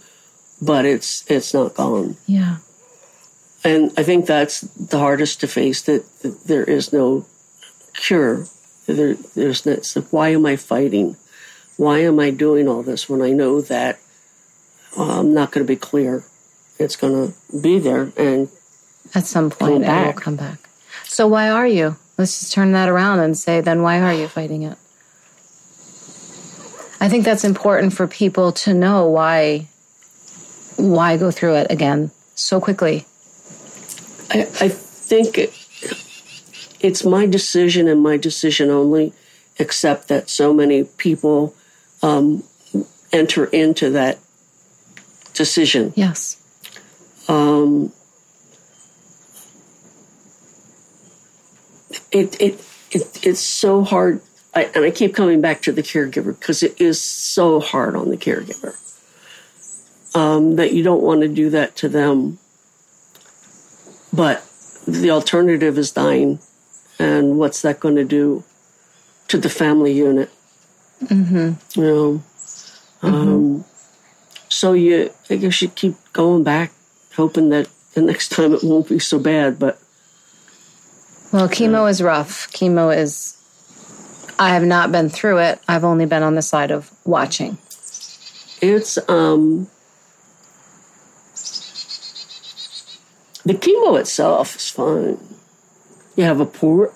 but 0.60 0.84
it's 0.84 1.28
it's 1.30 1.54
not 1.54 1.74
gone. 1.74 2.16
Yeah. 2.26 2.58
And 3.64 3.92
I 3.96 4.02
think 4.02 4.26
that's 4.26 4.60
the 4.60 4.98
hardest 4.98 5.40
to 5.40 5.48
face. 5.48 5.82
That, 5.82 6.04
that 6.20 6.44
there 6.44 6.64
is 6.64 6.92
no 6.92 7.26
cure. 7.94 8.46
There, 8.86 9.14
there's 9.14 9.66
like, 9.66 10.06
why 10.10 10.30
am 10.30 10.46
I 10.46 10.56
fighting? 10.56 11.16
Why 11.76 11.98
am 12.00 12.18
I 12.18 12.30
doing 12.30 12.68
all 12.68 12.82
this 12.82 13.08
when 13.08 13.22
I 13.22 13.30
know 13.30 13.60
that 13.60 14.00
uh, 14.96 15.20
I'm 15.20 15.32
not 15.32 15.52
going 15.52 15.64
to 15.64 15.68
be 15.68 15.76
clear? 15.76 16.24
It's 16.78 16.96
going 16.96 17.32
to 17.32 17.58
be 17.60 17.78
there, 17.78 18.12
and 18.16 18.48
At 19.14 19.26
some 19.26 19.50
point, 19.50 19.84
it 19.84 20.06
will 20.06 20.12
come 20.14 20.36
back. 20.36 20.58
So, 21.04 21.26
why 21.28 21.50
are 21.50 21.66
you? 21.66 21.96
Let's 22.16 22.40
just 22.40 22.52
turn 22.52 22.72
that 22.72 22.88
around 22.88 23.20
and 23.20 23.36
say, 23.36 23.60
then 23.60 23.82
why 23.82 24.00
are 24.00 24.14
you 24.14 24.28
fighting 24.28 24.62
it? 24.62 24.76
I 27.00 27.08
think 27.08 27.24
that's 27.24 27.44
important 27.44 27.94
for 27.94 28.06
people 28.06 28.52
to 28.52 28.74
know 28.74 29.08
why 29.08 29.68
why 30.76 31.16
go 31.16 31.30
through 31.30 31.56
it 31.56 31.66
again 31.70 32.10
so 32.34 32.60
quickly. 32.60 33.06
I, 34.30 34.42
I 34.60 34.68
think 34.68 35.38
it, 35.38 35.52
it's 36.80 37.04
my 37.04 37.26
decision 37.26 37.88
and 37.88 38.02
my 38.02 38.16
decision 38.16 38.70
only, 38.70 39.12
except 39.58 40.08
that 40.08 40.30
so 40.30 40.52
many 40.52 40.84
people 40.84 41.54
um, 42.02 42.42
enter 43.12 43.44
into 43.46 43.90
that 43.90 44.18
decision. 45.34 45.92
Yes. 45.96 46.36
Um, 47.28 47.92
it, 52.10 52.40
it, 52.40 52.64
it, 52.90 53.26
it's 53.26 53.40
so 53.40 53.84
hard. 53.84 54.20
I, 54.54 54.64
and 54.74 54.84
I 54.84 54.90
keep 54.90 55.14
coming 55.14 55.40
back 55.40 55.62
to 55.62 55.72
the 55.72 55.82
caregiver 55.82 56.38
because 56.38 56.62
it 56.62 56.80
is 56.80 57.00
so 57.00 57.60
hard 57.60 57.94
on 57.94 58.08
the 58.10 58.16
caregiver 58.16 58.76
um, 60.16 60.56
that 60.56 60.72
you 60.72 60.82
don't 60.82 61.02
want 61.02 61.20
to 61.20 61.28
do 61.28 61.50
that 61.50 61.76
to 61.76 61.88
them. 61.88 62.38
But 64.12 64.44
the 64.88 65.10
alternative 65.10 65.78
is 65.78 65.92
dying. 65.92 66.40
And 67.00 67.38
what's 67.38 67.62
that 67.62 67.80
going 67.80 67.96
to 67.96 68.04
do 68.04 68.44
to 69.28 69.38
the 69.38 69.48
family 69.48 69.92
unit? 69.92 70.30
Mm-hmm. 71.02 71.80
You 71.80 71.86
know? 71.86 72.22
Um, 73.02 73.64
so 74.50 74.74
you, 74.74 75.10
I 75.30 75.36
guess 75.36 75.62
you 75.62 75.68
keep 75.68 75.94
going 76.12 76.44
back, 76.44 76.72
hoping 77.16 77.48
that 77.48 77.70
the 77.94 78.02
next 78.02 78.28
time 78.28 78.52
it 78.52 78.62
won't 78.62 78.90
be 78.90 78.98
so 78.98 79.18
bad. 79.18 79.58
But 79.58 79.80
Well, 81.32 81.48
chemo 81.48 81.88
is 81.88 82.02
rough. 82.02 82.52
Chemo 82.52 82.94
is 82.94 83.38
I 84.38 84.50
have 84.50 84.64
not 84.64 84.92
been 84.92 85.08
through 85.08 85.38
it. 85.38 85.58
I've 85.66 85.84
only 85.84 86.04
been 86.04 86.22
on 86.22 86.34
the 86.34 86.42
side 86.42 86.70
of 86.70 86.90
watching. 87.06 87.56
it's 88.60 88.98
um, 89.08 89.68
the 93.46 93.54
chemo 93.54 93.98
itself 93.98 94.56
is 94.56 94.68
fine. 94.68 95.18
You 96.16 96.24
have 96.24 96.40
a 96.40 96.46
port, 96.46 96.92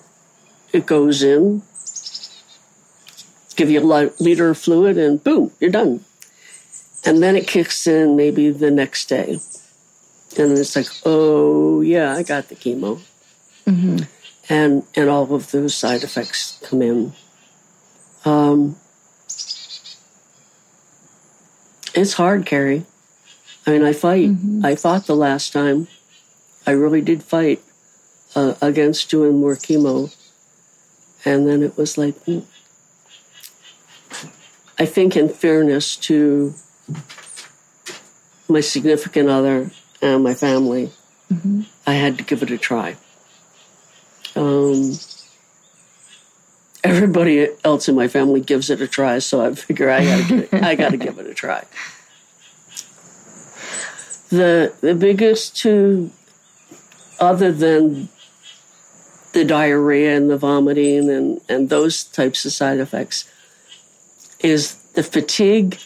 it 0.73 0.85
goes 0.85 1.23
in, 1.23 1.63
give 3.55 3.69
you 3.69 3.79
a 3.79 4.11
liter 4.19 4.49
of 4.49 4.57
fluid, 4.57 4.97
and 4.97 5.23
boom, 5.23 5.51
you're 5.59 5.71
done. 5.71 6.03
And 7.05 7.23
then 7.23 7.35
it 7.35 7.47
kicks 7.47 7.87
in 7.87 8.15
maybe 8.15 8.49
the 8.49 8.71
next 8.71 9.07
day. 9.07 9.39
And 10.37 10.57
it's 10.57 10.75
like, 10.75 10.87
oh, 11.05 11.81
yeah, 11.81 12.13
I 12.13 12.23
got 12.23 12.49
the 12.49 12.55
chemo. 12.55 12.99
And, 14.49 14.83
and 14.95 15.09
all 15.09 15.33
of 15.33 15.51
those 15.51 15.73
side 15.73 16.03
effects 16.03 16.59
come 16.63 16.81
in. 16.81 17.13
Um, 18.25 18.75
it's 21.93 22.13
hard, 22.13 22.45
Carrie. 22.45 22.85
I 23.65 23.71
mean, 23.71 23.83
I 23.83 23.93
fight. 23.93 24.29
I 24.63 24.75
fought 24.75 25.07
the 25.07 25.15
last 25.15 25.53
time. 25.53 25.87
I 26.67 26.71
really 26.71 27.01
did 27.01 27.23
fight 27.23 27.61
uh, 28.35 28.55
against 28.61 29.09
doing 29.09 29.39
more 29.39 29.55
chemo. 29.55 30.15
And 31.23 31.47
then 31.47 31.63
it 31.63 31.77
was 31.77 31.97
like, 31.97 32.15
hmm. 32.23 32.39
I 34.77 34.85
think, 34.85 35.15
in 35.15 35.29
fairness 35.29 35.95
to 35.97 36.53
my 38.47 38.59
significant 38.59 39.29
other 39.29 39.71
and 40.01 40.23
my 40.23 40.33
family, 40.33 40.91
I 41.87 41.93
had 41.93 42.17
to 42.17 42.23
give 42.23 42.43
it 42.43 42.51
a 42.51 42.57
try. 42.57 42.97
Um, 44.35 44.99
everybody 46.83 47.47
else 47.63 47.89
in 47.89 47.95
my 47.95 48.07
family 48.07 48.41
gives 48.41 48.69
it 48.69 48.81
a 48.81 48.87
try, 48.87 49.19
so 49.19 49.41
I 49.43 49.53
figure 49.55 49.89
I 49.89 50.03
gotta, 50.03 50.23
give 50.27 50.53
it, 50.53 50.63
I 50.63 50.75
gotta 50.75 50.97
give 50.97 51.19
it 51.19 51.25
a 51.25 51.33
try. 51.33 51.63
The 54.29 54.73
the 54.81 54.93
biggest 54.93 55.55
two, 55.55 56.11
other 57.19 57.51
than 57.51 58.09
the 59.35 59.45
diarrhea 59.45 60.15
and 60.15 60.29
the 60.29 60.37
vomiting 60.37 61.09
and, 61.09 61.41
and 61.47 61.69
those 61.69 62.05
types 62.05 62.45
of 62.45 62.53
side 62.53 62.79
effects, 62.79 63.29
is 64.39 64.75
the 64.93 65.03
fatigue 65.03 65.77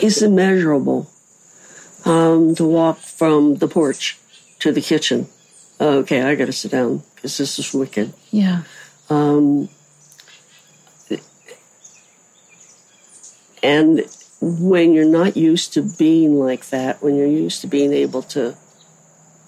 is 0.00 0.20
immeasurable. 0.20 1.10
Um, 2.04 2.54
to 2.56 2.64
walk 2.66 2.98
from 2.98 3.54
the 3.54 3.66
porch 3.66 4.18
to 4.58 4.70
the 4.70 4.82
kitchen. 4.82 5.26
Okay, 5.80 6.20
I 6.20 6.34
got 6.34 6.46
to 6.46 6.52
sit 6.52 6.70
down 6.70 7.02
because 7.14 7.38
this 7.38 7.58
is 7.58 7.72
wicked. 7.72 8.12
Yeah. 8.30 8.64
Um, 9.08 9.70
and 13.62 14.04
when 14.42 14.92
you're 14.92 15.06
not 15.06 15.34
used 15.34 15.72
to 15.72 15.82
being 15.82 16.38
like 16.38 16.68
that, 16.68 17.02
when 17.02 17.16
you're 17.16 17.26
used 17.26 17.62
to 17.62 17.66
being 17.66 17.94
able 17.94 18.20
to 18.36 18.54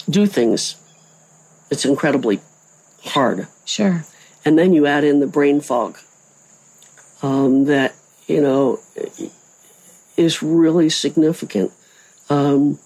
do 0.08 0.24
things, 0.24 0.76
it's 1.70 1.84
incredibly 1.84 2.40
hard. 3.02 3.46
Sure. 3.64 4.04
And 4.44 4.58
then 4.58 4.72
you 4.72 4.86
add 4.86 5.04
in 5.04 5.20
the 5.20 5.26
brain 5.26 5.60
fog 5.60 5.98
um, 7.22 7.64
that, 7.64 7.94
you 8.26 8.40
know, 8.40 8.80
is 10.16 10.42
really 10.42 10.88
significant. 10.88 11.72
Um, 12.30 12.78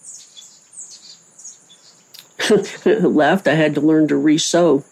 left, 2.85 3.47
I 3.47 3.55
had 3.55 3.75
to 3.75 3.81
learn 3.81 4.09
to 4.09 4.17
re-sew 4.17 4.85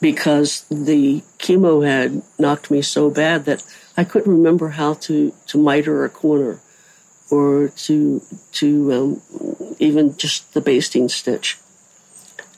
because 0.00 0.64
the 0.70 1.22
chemo 1.38 1.86
had 1.86 2.22
knocked 2.38 2.70
me 2.70 2.82
so 2.82 3.10
bad 3.10 3.44
that 3.44 3.64
I 3.96 4.04
couldn't 4.04 4.32
remember 4.32 4.70
how 4.70 4.94
to, 4.94 5.32
to 5.46 5.58
miter 5.58 6.04
a 6.04 6.08
corner 6.08 6.60
or 7.30 7.68
to 7.68 8.20
to 8.52 8.92
um, 8.92 9.22
even 9.78 10.16
just 10.16 10.52
the 10.52 10.60
basting 10.60 11.08
stitch. 11.08 11.58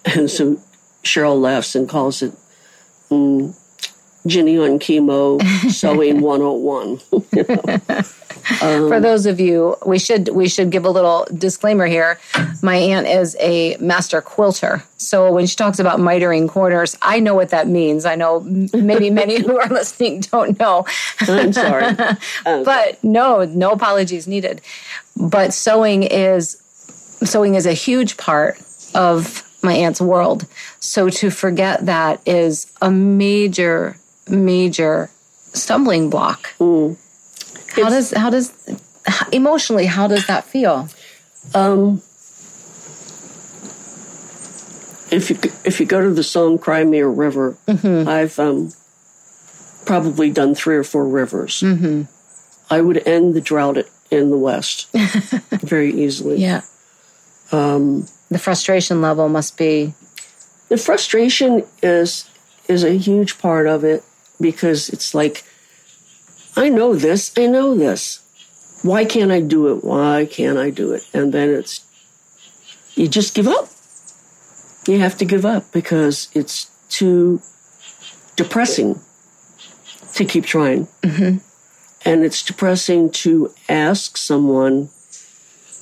And 0.04 0.30
so 0.30 0.58
Cheryl 1.02 1.40
laughs 1.40 1.74
and 1.74 1.88
calls 1.88 2.22
it 2.22 2.32
um, 3.10 3.54
Ginny 4.26 4.58
on 4.58 4.78
chemo 4.78 5.42
sewing 5.70 6.20
101. 6.20 7.00
you 7.32 7.44
know? 7.48 8.02
Um, 8.60 8.88
For 8.88 9.00
those 9.00 9.26
of 9.26 9.38
you, 9.38 9.76
we 9.86 9.98
should 9.98 10.28
we 10.28 10.48
should 10.48 10.70
give 10.70 10.84
a 10.84 10.90
little 10.90 11.26
disclaimer 11.32 11.86
here. 11.86 12.18
My 12.62 12.76
aunt 12.76 13.06
is 13.06 13.36
a 13.38 13.76
master 13.78 14.20
quilter, 14.20 14.82
so 14.96 15.32
when 15.32 15.46
she 15.46 15.54
talks 15.54 15.78
about 15.78 16.00
mitering 16.00 16.48
corners, 16.48 16.96
I 17.00 17.20
know 17.20 17.34
what 17.34 17.50
that 17.50 17.68
means. 17.68 18.04
I 18.04 18.16
know 18.16 18.40
maybe 18.40 19.10
many 19.10 19.40
who 19.40 19.58
are 19.58 19.68
listening 19.70 20.20
don't 20.20 20.58
know. 20.58 20.86
I'm 21.20 21.52
sorry, 21.52 21.84
um, 21.84 22.16
but 22.64 23.02
no, 23.04 23.44
no 23.44 23.70
apologies 23.70 24.26
needed. 24.26 24.60
But 25.16 25.54
sewing 25.54 26.02
is 26.02 26.56
sewing 27.22 27.54
is 27.54 27.66
a 27.66 27.74
huge 27.74 28.16
part 28.16 28.60
of 28.94 29.48
my 29.62 29.74
aunt's 29.74 30.00
world. 30.00 30.46
So 30.80 31.08
to 31.08 31.30
forget 31.30 31.86
that 31.86 32.20
is 32.26 32.72
a 32.80 32.90
major, 32.90 33.96
major 34.28 35.10
stumbling 35.52 36.10
block. 36.10 36.54
Mm. 36.58 36.98
How 37.76 37.88
does 37.88 38.12
how 38.12 38.30
does 38.30 38.52
emotionally 39.32 39.86
how 39.86 40.06
does 40.06 40.26
that 40.26 40.44
feel? 40.44 40.88
Um, 41.54 42.02
if 45.10 45.30
you 45.30 45.38
if 45.64 45.80
you 45.80 45.86
go 45.86 46.00
to 46.02 46.10
the 46.10 46.22
song 46.22 46.58
"Cry 46.58 46.84
Me 46.84 46.98
a 46.98 47.08
River," 47.08 47.56
Mm-hmm. 47.66 48.08
I've 48.08 48.38
um, 48.38 48.72
probably 49.84 50.30
done 50.30 50.54
three 50.54 50.76
or 50.76 50.84
four 50.84 51.06
rivers. 51.06 51.60
Mm-hmm. 51.60 52.02
I 52.72 52.80
would 52.80 53.06
end 53.06 53.34
the 53.34 53.40
drought 53.40 53.78
in 54.10 54.30
the 54.30 54.38
West 54.38 54.90
very 55.50 55.92
easily. 55.92 56.38
Yeah. 56.38 56.62
Um, 57.50 58.06
the 58.32 58.38
frustration 58.38 59.00
level 59.00 59.28
must 59.28 59.56
be. 59.56 59.94
The 60.68 60.78
frustration 60.78 61.64
is 61.82 62.28
is 62.68 62.84
a 62.84 62.92
huge 62.92 63.38
part 63.38 63.66
of 63.66 63.84
it 63.84 64.02
because 64.40 64.88
it's 64.88 65.14
like 65.14 65.44
I 66.56 66.68
know 66.68 66.94
this, 66.94 67.32
I 67.36 67.46
know 67.46 67.74
this. 67.74 68.20
Why 68.82 69.04
can't 69.04 69.30
I 69.30 69.40
do 69.40 69.68
it? 69.68 69.84
Why 69.84 70.26
can't 70.30 70.58
I 70.58 70.70
do 70.70 70.92
it? 70.92 71.08
And 71.14 71.32
then 71.32 71.50
it's, 71.50 71.84
you 72.94 73.08
just 73.08 73.34
give 73.34 73.48
up. 73.48 73.68
You 74.86 74.98
have 74.98 75.16
to 75.18 75.24
give 75.24 75.46
up 75.46 75.70
because 75.72 76.28
it's 76.34 76.66
too 76.88 77.40
depressing 78.36 79.00
to 80.14 80.24
keep 80.24 80.44
trying. 80.44 80.86
Mm-hmm. 81.02 81.38
And 82.04 82.24
it's 82.24 82.42
depressing 82.42 83.10
to 83.10 83.54
ask 83.68 84.16
someone, 84.16 84.90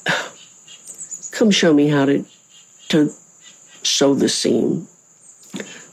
come 1.32 1.50
show 1.50 1.72
me 1.72 1.88
how 1.88 2.04
to, 2.04 2.24
to 2.90 3.12
sew 3.82 4.14
the 4.14 4.28
seam. 4.28 4.86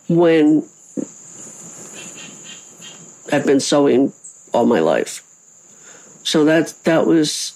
When 0.07 0.63
I've 3.31 3.45
been 3.45 3.59
sewing 3.59 4.13
all 4.53 4.65
my 4.65 4.79
life. 4.79 5.23
So 6.23 6.45
that 6.45 6.73
that 6.83 7.05
was 7.05 7.53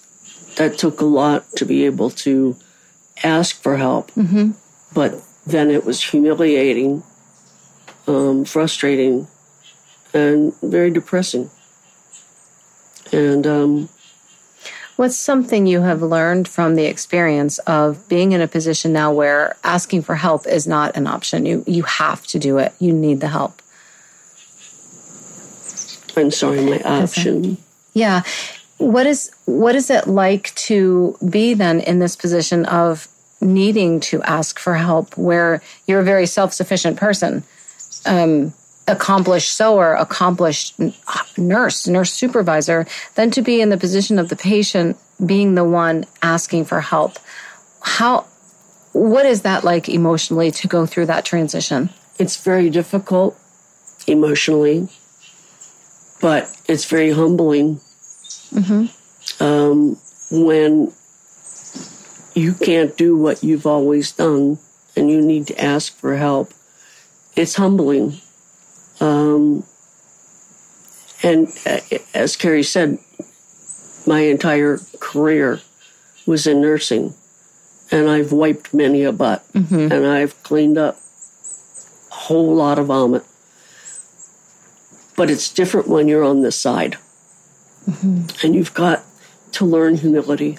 that 0.55 0.77
took 0.77 1.01
a 1.01 1.05
lot 1.05 1.49
to 1.57 1.65
be 1.65 1.85
able 1.85 2.09
to 2.25 2.55
ask 3.23 3.61
for 3.61 3.77
help. 3.77 4.11
Mm-hmm. 4.11 4.51
But 4.93 5.21
then 5.45 5.69
it 5.71 5.85
was 5.85 6.03
humiliating, 6.03 7.03
um, 8.07 8.45
frustrating, 8.45 9.27
and 10.13 10.53
very 10.61 10.91
depressing. 10.91 11.49
And 13.11 13.47
um, 13.47 13.89
what's 15.01 15.15
something 15.15 15.65
you 15.65 15.81
have 15.81 16.03
learned 16.03 16.47
from 16.47 16.75
the 16.75 16.85
experience 16.85 17.57
of 17.65 18.07
being 18.07 18.33
in 18.33 18.39
a 18.39 18.47
position 18.47 18.93
now 18.93 19.11
where 19.11 19.55
asking 19.63 20.03
for 20.03 20.13
help 20.13 20.45
is 20.45 20.67
not 20.67 20.95
an 20.95 21.07
option? 21.07 21.43
You 21.43 21.63
you 21.65 21.81
have 21.81 22.27
to 22.27 22.37
do 22.37 22.59
it. 22.59 22.71
You 22.77 22.93
need 22.93 23.19
the 23.19 23.27
help. 23.27 23.63
I'm 26.15 26.29
sorry, 26.29 26.61
my 26.63 26.79
option. 26.81 27.57
Yeah. 27.95 28.21
What 28.77 29.07
is 29.07 29.31
what 29.45 29.73
is 29.73 29.89
it 29.89 30.05
like 30.05 30.53
to 30.69 31.17
be 31.27 31.55
then 31.55 31.79
in 31.79 31.97
this 31.97 32.15
position 32.15 32.65
of 32.67 33.07
needing 33.41 34.01
to 34.01 34.21
ask 34.21 34.59
for 34.59 34.75
help 34.75 35.17
where 35.17 35.63
you're 35.87 36.01
a 36.01 36.03
very 36.13 36.27
self-sufficient 36.27 36.97
person? 36.97 37.43
Um, 38.05 38.53
accomplished 38.87 39.53
sewer, 39.53 39.93
accomplished 39.93 40.79
nurse, 41.37 41.87
nurse 41.87 42.13
supervisor, 42.13 42.85
then 43.15 43.31
to 43.31 43.41
be 43.41 43.61
in 43.61 43.69
the 43.69 43.77
position 43.77 44.19
of 44.19 44.29
the 44.29 44.35
patient 44.35 44.97
being 45.23 45.55
the 45.55 45.63
one 45.63 46.05
asking 46.21 46.65
for 46.65 46.81
help. 46.81 47.17
How 47.81 48.25
what 48.93 49.25
is 49.25 49.43
that 49.43 49.63
like 49.63 49.87
emotionally 49.87 50.51
to 50.51 50.67
go 50.67 50.85
through 50.85 51.05
that 51.05 51.23
transition? 51.23 51.89
It's 52.19 52.43
very 52.43 52.69
difficult 52.69 53.37
emotionally 54.07 54.89
but 56.21 56.55
it's 56.67 56.85
very 56.85 57.11
humbling 57.11 57.81
mm-hmm. 58.53 59.43
um, 59.43 59.97
when 60.31 60.93
you 62.35 62.53
can't 62.53 62.95
do 62.95 63.17
what 63.17 63.43
you've 63.43 63.65
always 63.65 64.11
done 64.11 64.57
and 64.95 65.09
you 65.09 65.19
need 65.19 65.47
to 65.47 65.61
ask 65.61 65.97
for 65.97 66.15
help. 66.15 66.53
It's 67.35 67.55
humbling. 67.55 68.21
Um, 69.01 69.63
and 71.23 71.47
uh, 71.65 71.79
as 72.13 72.37
Carrie 72.37 72.63
said, 72.63 72.97
my 74.07 74.21
entire 74.21 74.79
career 74.99 75.59
was 76.25 76.47
in 76.47 76.61
nursing, 76.61 77.13
and 77.91 78.09
I've 78.09 78.31
wiped 78.31 78.73
many 78.73 79.03
a 79.03 79.11
butt, 79.11 79.43
mm-hmm. 79.53 79.91
and 79.91 80.07
I've 80.07 80.41
cleaned 80.43 80.77
up 80.77 80.97
a 82.11 82.15
whole 82.15 82.55
lot 82.55 82.79
of 82.79 82.87
vomit 82.87 83.23
but 85.21 85.29
it's 85.29 85.53
different 85.53 85.87
when 85.87 86.07
you're 86.07 86.23
on 86.23 86.41
this 86.41 86.59
side. 86.59 86.97
Mm-hmm. 87.87 88.45
And 88.45 88.55
you've 88.55 88.73
got 88.73 89.03
to 89.51 89.65
learn 89.65 89.95
humility 89.97 90.57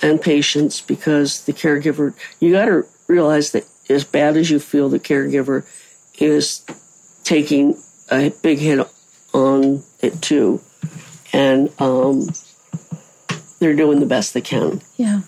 and 0.00 0.20
patience 0.20 0.80
because 0.80 1.44
the 1.46 1.52
caregiver, 1.52 2.14
you 2.38 2.52
got 2.52 2.66
to 2.66 2.86
realize 3.08 3.50
that 3.50 3.66
as 3.88 4.04
bad 4.04 4.36
as 4.36 4.50
you 4.50 4.60
feel, 4.60 4.88
the 4.88 5.00
caregiver 5.00 5.66
is 6.20 6.64
taking 7.30 7.80
a 8.10 8.30
big 8.42 8.58
hit 8.58 8.84
on 9.32 9.84
it 10.00 10.20
too. 10.20 10.60
And 11.32 11.70
um, 11.80 12.28
they're 13.60 13.76
doing 13.76 14.00
the 14.00 14.06
best 14.06 14.34
they 14.34 14.40
can. 14.40 14.82
Yeah. 14.96 15.20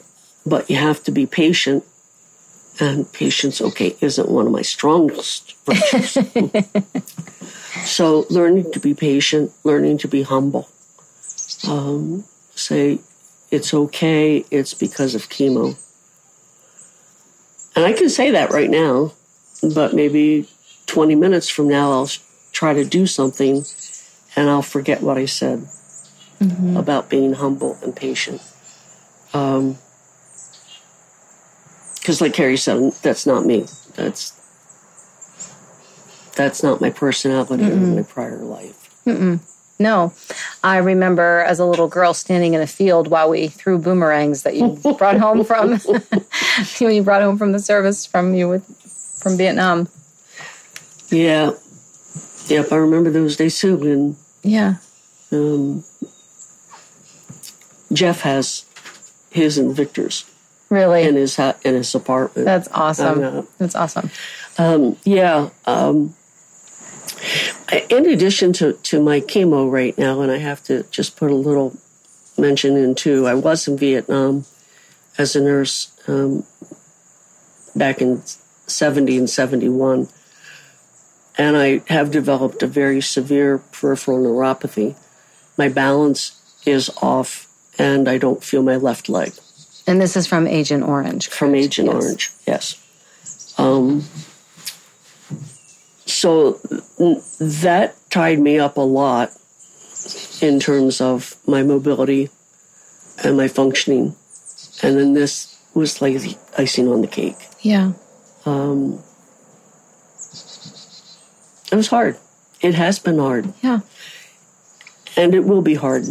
But 0.45 0.69
you 0.69 0.77
have 0.77 1.05
to 1.05 1.13
be 1.13 1.27
patient. 1.27 1.85
And 2.81 3.11
patience, 3.13 3.61
okay, 3.61 3.95
isn't 4.01 4.29
one 4.29 4.47
of 4.47 4.53
my 4.53 4.63
strongest 4.63 5.55
virtues. 5.65 6.17
So 7.85 8.27
learning 8.31 8.73
to 8.73 8.81
be 8.81 8.95
patient, 8.95 9.51
learning 9.65 9.99
to 9.99 10.09
be 10.09 10.23
humble. 10.23 10.69
Um, 11.67 12.25
say 12.55 13.01
it's 13.51 13.75
okay. 13.75 14.45
It's 14.51 14.75
because 14.75 15.15
of 15.15 15.29
chemo. 15.29 15.77
And 17.75 17.85
I 17.85 17.93
can 17.93 18.09
say 18.09 18.31
that 18.31 18.51
right 18.51 18.71
now, 18.71 19.13
but 19.75 19.95
maybe 19.95 20.49
20 20.93 21.15
minutes 21.15 21.49
from 21.49 21.69
now, 21.69 21.91
I'll 21.91 22.11
try 22.53 22.75
to 22.75 22.85
do 22.85 23.07
something 23.07 23.65
and 24.37 24.51
I'll 24.51 24.61
forget 24.61 25.01
what 25.01 25.17
I 25.17 25.25
said 25.25 25.61
mm-hmm. 26.39 26.77
about 26.77 27.09
being 27.09 27.33
humble 27.33 27.79
and 27.83 27.97
patient. 27.97 28.43
Um, 29.33 29.79
because 31.99 32.21
like 32.21 32.35
Carrie 32.35 32.59
said, 32.59 32.93
that's 33.01 33.25
not 33.27 33.47
me. 33.47 33.65
That's 33.95 34.39
that's 36.37 36.63
not 36.63 36.83
my 36.83 36.91
personality 36.91 37.63
Mm-mm. 37.63 37.83
or 37.83 37.97
my 37.97 38.03
prior 38.03 38.43
life. 38.43 39.03
Mm-mm. 39.07 39.41
No, 39.79 40.13
I 40.63 40.77
remember 40.77 41.41
as 41.41 41.59
a 41.59 41.65
little 41.65 41.89
girl 41.89 42.13
standing 42.13 42.53
in 42.53 42.61
a 42.61 42.67
field 42.67 43.09
while 43.09 43.31
we 43.31 43.49
threw 43.49 43.79
boomerangs 43.79 44.43
that 44.43 44.57
you 44.57 44.79
brought 44.99 45.19
home 45.19 45.43
from 45.43 45.81
you 46.81 47.03
brought 47.03 47.23
home 47.23 47.39
from 47.39 47.53
the 47.53 47.61
service 47.61 48.05
from 48.05 48.35
you 48.35 48.51
with 48.51 48.67
from 49.23 49.39
Vietnam. 49.39 49.89
Yeah. 51.13 51.53
Yep, 52.49 52.73
I 52.73 52.77
remember 52.77 53.11
those 53.11 53.37
days 53.37 53.59
too. 53.59 53.81
And 53.83 54.17
Yeah. 54.43 54.75
um, 55.31 55.85
Jeff 57.93 58.23
has 58.23 58.65
his 59.31 59.59
and 59.59 59.75
Victor's 59.75 60.25
Really? 60.71 61.03
in 61.03 61.15
his 61.17 61.37
ha- 61.37 61.57
in 61.65 61.75
his 61.75 61.95
apartment. 61.95 62.47
That's 62.47 62.69
awesome. 62.73 63.21
know. 63.21 63.47
That's 63.59 63.75
awesome. 63.75 64.11
Um, 64.59 64.97
yeah. 65.05 65.51
Um, 65.67 66.15
in 67.91 68.07
addition 68.09 68.53
to, 68.55 68.73
to 68.75 69.03
my 69.03 69.21
chemo 69.21 69.71
right 69.71 69.97
now, 69.99 70.21
and 70.23 70.31
I 70.33 70.39
have 70.39 70.63
to 70.65 70.83
just 70.91 71.17
put 71.17 71.31
a 71.31 71.35
little 71.35 71.77
mention 72.39 72.77
in 72.77 72.95
too, 72.95 73.27
I 73.27 73.35
was 73.35 73.69
in 73.69 73.77
Vietnam 73.77 74.45
as 75.19 75.37
a 75.37 75.41
nurse 75.43 75.91
um, 76.09 76.45
back 77.77 78.01
in 78.03 78.23
70 78.67 79.19
and 79.19 79.31
71. 79.31 80.09
And 81.39 81.57
I 81.57 81.83
have 81.89 82.11
developed 82.11 82.63
a 82.63 82.67
very 82.67 83.01
severe 83.01 83.59
peripheral 83.59 84.19
neuropathy. 84.19 84.97
My 85.57 85.69
balance 85.69 86.39
is 86.67 86.91
off, 87.01 87.49
and 87.79 88.09
I 88.09 88.19
don't 88.19 88.45
feel 88.45 88.63
my 88.63 88.77
left 88.77 89.09
leg 89.09 89.33
And 89.87 90.01
this 90.01 90.17
is 90.17 90.27
from 90.27 90.47
Agent 90.47 90.83
Orange. 90.85 91.29
from? 91.29 91.55
Agent 91.55 91.89
Yes. 91.89 92.05
Orange. 92.05 92.31
Yes. 92.47 93.55
Um, 93.59 94.05
so 96.07 96.53
that 97.41 97.95
tied 98.11 98.39
me 98.39 98.59
up 98.59 98.77
a 98.77 98.81
lot 98.81 99.31
in 100.41 100.61
terms 100.61 101.01
of 101.01 101.35
my 101.47 101.63
mobility 101.63 102.29
and 103.25 103.37
my 103.37 103.49
functioning. 103.49 104.15
And 104.83 104.99
then 104.99 105.15
this 105.15 105.57
was 105.75 106.01
like 106.03 106.19
the 106.21 106.37
icing 106.59 106.89
on 106.89 107.01
the 107.03 107.07
cake. 107.09 107.37
Yeah. 107.61 107.93
Um, 108.45 109.03
it 111.73 111.77
was 111.77 111.89
hard. 111.89 112.19
It 112.61 112.75
has 112.75 112.99
been 112.99 113.19
hard. 113.19 113.53
Yeah. 113.63 113.81
And 115.17 115.35
it 115.35 115.45
will 115.45 115.63
be 115.63 115.75
hard. 115.75 116.05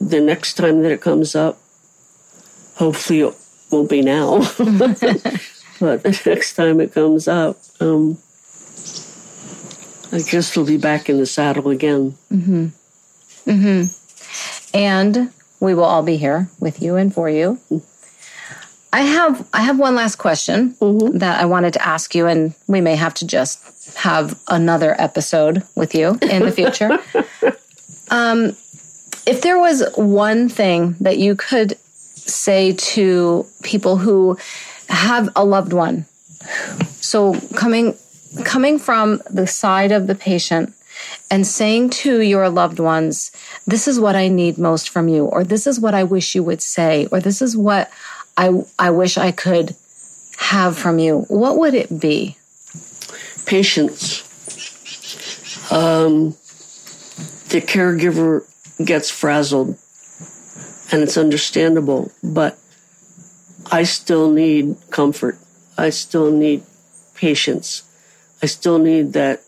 The 0.00 0.20
next 0.20 0.54
time 0.54 0.82
that 0.82 0.92
it 0.92 1.00
comes 1.00 1.34
up, 1.34 1.58
hopefully 2.76 3.20
it 3.20 3.34
won't 3.70 3.90
be 3.90 4.02
now, 4.02 4.38
but 4.58 6.02
the 6.02 6.22
next 6.24 6.54
time 6.54 6.80
it 6.80 6.94
comes 6.94 7.28
up, 7.28 7.58
um, 7.80 8.18
I 10.12 10.20
guess 10.20 10.56
we'll 10.56 10.66
be 10.66 10.78
back 10.78 11.08
in 11.08 11.18
the 11.18 11.26
saddle 11.26 11.68
again. 11.68 12.16
Mm-hmm. 12.32 12.66
Mm-hmm. 13.50 14.76
And 14.76 15.32
we 15.60 15.74
will 15.74 15.84
all 15.84 16.02
be 16.02 16.16
here 16.16 16.48
with 16.58 16.80
you 16.80 16.96
and 16.96 17.12
for 17.12 17.28
you. 17.28 17.60
I 18.92 19.02
have 19.02 19.48
I 19.52 19.62
have 19.62 19.78
one 19.78 19.94
last 19.94 20.16
question 20.16 20.74
that 20.80 21.40
I 21.40 21.44
wanted 21.44 21.74
to 21.74 21.86
ask 21.86 22.14
you, 22.14 22.26
and 22.26 22.54
we 22.66 22.80
may 22.80 22.96
have 22.96 23.14
to 23.14 23.26
just 23.26 23.94
have 23.96 24.38
another 24.48 25.00
episode 25.00 25.62
with 25.76 25.94
you 25.94 26.18
in 26.22 26.42
the 26.44 26.52
future. 26.52 26.98
um, 28.10 28.56
if 29.26 29.42
there 29.42 29.58
was 29.58 29.84
one 29.94 30.48
thing 30.48 30.96
that 31.00 31.18
you 31.18 31.36
could 31.36 31.78
say 31.94 32.72
to 32.72 33.46
people 33.62 33.96
who 33.96 34.36
have 34.88 35.28
a 35.36 35.44
loved 35.44 35.72
one, 35.72 36.04
so 37.00 37.38
coming 37.54 37.96
coming 38.44 38.78
from 38.78 39.22
the 39.30 39.46
side 39.46 39.92
of 39.92 40.08
the 40.08 40.16
patient 40.16 40.74
and 41.30 41.46
saying 41.46 41.90
to 41.90 42.20
your 42.20 42.48
loved 42.48 42.80
ones, 42.80 43.30
this 43.66 43.86
is 43.86 44.00
what 44.00 44.16
I 44.16 44.28
need 44.28 44.58
most 44.58 44.88
from 44.88 45.08
you, 45.08 45.26
or 45.26 45.44
this 45.44 45.66
is 45.66 45.78
what 45.78 45.94
I 45.94 46.02
wish 46.02 46.34
you 46.34 46.42
would 46.42 46.60
say, 46.60 47.06
or 47.12 47.20
this 47.20 47.40
is 47.40 47.56
what 47.56 47.90
I, 48.40 48.64
I 48.78 48.90
wish 48.90 49.18
I 49.18 49.32
could 49.32 49.76
have 50.38 50.78
from 50.78 50.98
you, 50.98 51.26
what 51.28 51.58
would 51.58 51.74
it 51.74 52.00
be? 52.00 52.38
Patience. 53.44 54.22
Um, 55.70 56.30
the 57.50 57.60
caregiver 57.60 58.48
gets 58.82 59.10
frazzled, 59.10 59.76
and 60.90 61.02
it's 61.02 61.18
understandable, 61.18 62.12
but 62.22 62.58
I 63.70 63.82
still 63.82 64.30
need 64.32 64.76
comfort. 64.90 65.36
I 65.76 65.90
still 65.90 66.32
need 66.32 66.62
patience. 67.14 67.82
I 68.42 68.46
still 68.46 68.78
need 68.78 69.12
that. 69.12 69.42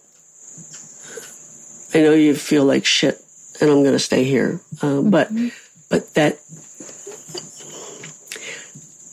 I 1.95 2.03
know 2.03 2.13
you 2.13 2.35
feel 2.35 2.67
like 2.67 2.85
shit, 2.85 3.19
and 3.59 3.71
I'm 3.71 3.83
going 3.83 3.95
to 3.95 3.99
stay 3.99 4.25
here, 4.25 4.61
uh, 4.83 5.01
but 5.01 5.31
but 5.89 6.13
that 6.13 6.42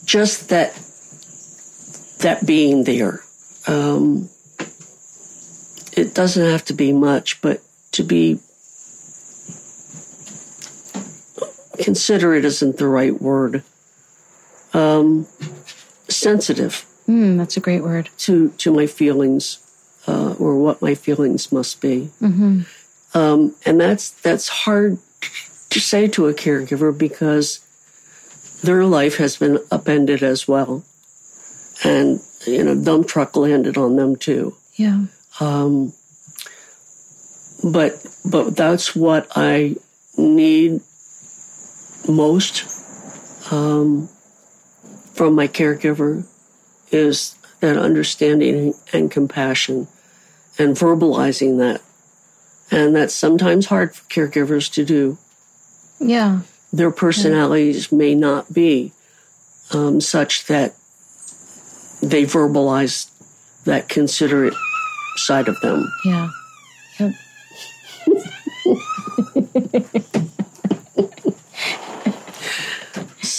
just 0.09 0.49
that 0.49 0.73
that 2.19 2.45
being 2.45 2.83
there. 2.83 3.21
Um, 3.67 4.27
it 5.93 6.15
doesn't 6.15 6.43
have 6.43 6.65
to 6.65 6.73
be 6.73 6.91
much, 6.91 7.39
but 7.41 7.61
to 7.91 8.03
be 8.03 8.39
considerate 11.77 12.43
isn't 12.43 12.77
the 12.77 12.87
right 12.87 13.21
word. 13.21 13.63
Um, 14.73 15.27
sensitive 16.07 16.85
Mm, 17.07 17.37
that's 17.37 17.57
a 17.57 17.59
great 17.59 17.83
word. 17.83 18.09
to 18.25 18.49
to 18.57 18.73
my 18.73 18.85
feelings 18.87 19.59
uh, 20.07 20.33
or 20.39 20.57
what 20.57 20.81
my 20.81 20.95
feelings 20.95 21.51
must 21.51 21.81
be, 21.81 22.09
um, 23.13 23.55
and 23.65 23.79
that's 23.79 24.09
that's 24.09 24.47
hard 24.47 24.97
to 25.69 25.79
say 25.79 26.07
to 26.07 26.27
a 26.27 26.33
caregiver 26.33 26.95
because 26.95 27.61
their 28.61 28.85
life 28.85 29.17
has 29.17 29.37
been 29.37 29.59
upended 29.71 30.23
as 30.23 30.47
well, 30.47 30.83
and 31.83 32.21
you 32.45 32.63
know 32.63 32.75
dump 32.75 33.07
truck 33.07 33.35
landed 33.35 33.77
on 33.77 33.95
them 33.95 34.15
too. 34.15 34.55
Yeah. 34.75 35.05
Um, 35.39 35.93
but 37.63 38.05
but 38.25 38.55
that's 38.55 38.95
what 38.95 39.27
I 39.35 39.75
need 40.17 40.81
most 42.07 42.65
um, 43.51 44.07
from 45.13 45.35
my 45.35 45.47
caregiver 45.47 46.25
is 46.91 47.35
that 47.59 47.77
understanding 47.77 48.73
and 48.93 49.11
compassion 49.11 49.87
and 50.57 50.75
verbalizing 50.75 51.57
that. 51.57 51.81
And 52.71 52.95
that's 52.95 53.13
sometimes 53.13 53.65
hard 53.65 53.95
for 53.95 54.03
caregivers 54.05 54.71
to 54.73 54.85
do. 54.85 55.17
Yeah. 55.99 56.41
Their 56.71 56.91
personalities 56.91 57.91
may 57.91 58.15
not 58.15 58.53
be 58.53 58.91
um, 59.71 60.01
such 60.01 60.45
that 60.45 60.75
they 62.01 62.23
verbalize 62.23 63.09
that 63.65 63.89
considerate 63.89 64.53
side 65.15 65.47
of 65.47 65.59
them. 65.61 65.91
Yeah. 66.05 66.29
Yep. 66.99 67.13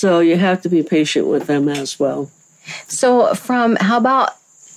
So 0.01 0.21
you 0.21 0.39
have 0.39 0.63
to 0.63 0.71
be 0.71 0.83
patient 0.83 1.27
with 1.27 1.47
them 1.47 1.69
as 1.69 2.01
well. 2.01 2.31
So, 2.89 3.35
from 3.35 3.77
how 3.77 3.99
about 3.99 4.31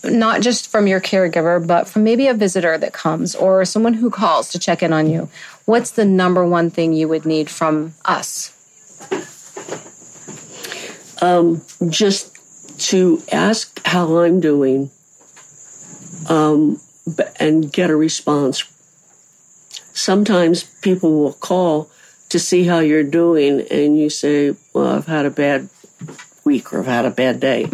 not 0.03 0.41
just 0.41 0.69
from 0.69 0.87
your 0.87 0.99
caregiver, 0.99 1.65
but 1.65 1.87
from 1.87 2.03
maybe 2.03 2.27
a 2.27 2.33
visitor 2.33 2.77
that 2.77 2.93
comes 2.93 3.35
or 3.35 3.63
someone 3.65 3.93
who 3.93 4.09
calls 4.09 4.49
to 4.51 4.59
check 4.59 4.83
in 4.83 4.91
on 4.93 5.09
you? 5.09 5.29
What's 5.65 5.91
the 5.91 6.05
number 6.05 6.45
one 6.45 6.69
thing 6.69 6.93
you 6.93 7.07
would 7.07 7.25
need 7.25 7.49
from 7.49 7.93
us? 8.05 8.51
Just 11.89 12.37
to 12.89 13.21
ask 13.31 13.79
how 13.85 14.17
I'm 14.19 14.39
doing 14.41 14.89
um, 16.27 16.79
and 17.39 17.71
get 17.71 17.89
a 17.89 17.95
response. 17.95 18.63
Sometimes 19.93 20.63
people 20.81 21.11
will 21.19 21.33
call 21.33 21.89
to 22.29 22.39
see 22.39 22.63
how 22.65 22.79
you're 22.79 23.03
doing, 23.03 23.61
and 23.69 23.97
you 23.97 24.09
say, 24.09 24.55
Well, 24.73 24.87
I've 24.87 25.05
had 25.05 25.25
a 25.25 25.29
bad 25.29 25.69
week 26.43 26.73
or 26.73 26.79
I've 26.79 26.87
had 26.87 27.05
a 27.05 27.11
bad 27.11 27.39
day. 27.39 27.65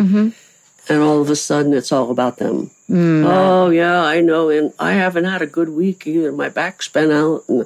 And 0.89 1.01
all 1.03 1.21
of 1.21 1.29
a 1.29 1.35
sudden, 1.35 1.73
it's 1.73 1.91
all 1.91 2.09
about 2.09 2.37
them. 2.37 2.71
Oh, 2.91 3.69
yeah, 3.69 4.01
I 4.01 4.21
know. 4.21 4.49
And 4.49 4.73
I 4.79 4.93
haven't 4.93 5.25
had 5.25 5.41
a 5.43 5.47
good 5.47 5.69
week 5.69 6.07
either. 6.07 6.31
My 6.31 6.49
back's 6.49 6.87
been 6.87 7.11
out. 7.11 7.43
And, 7.47 7.65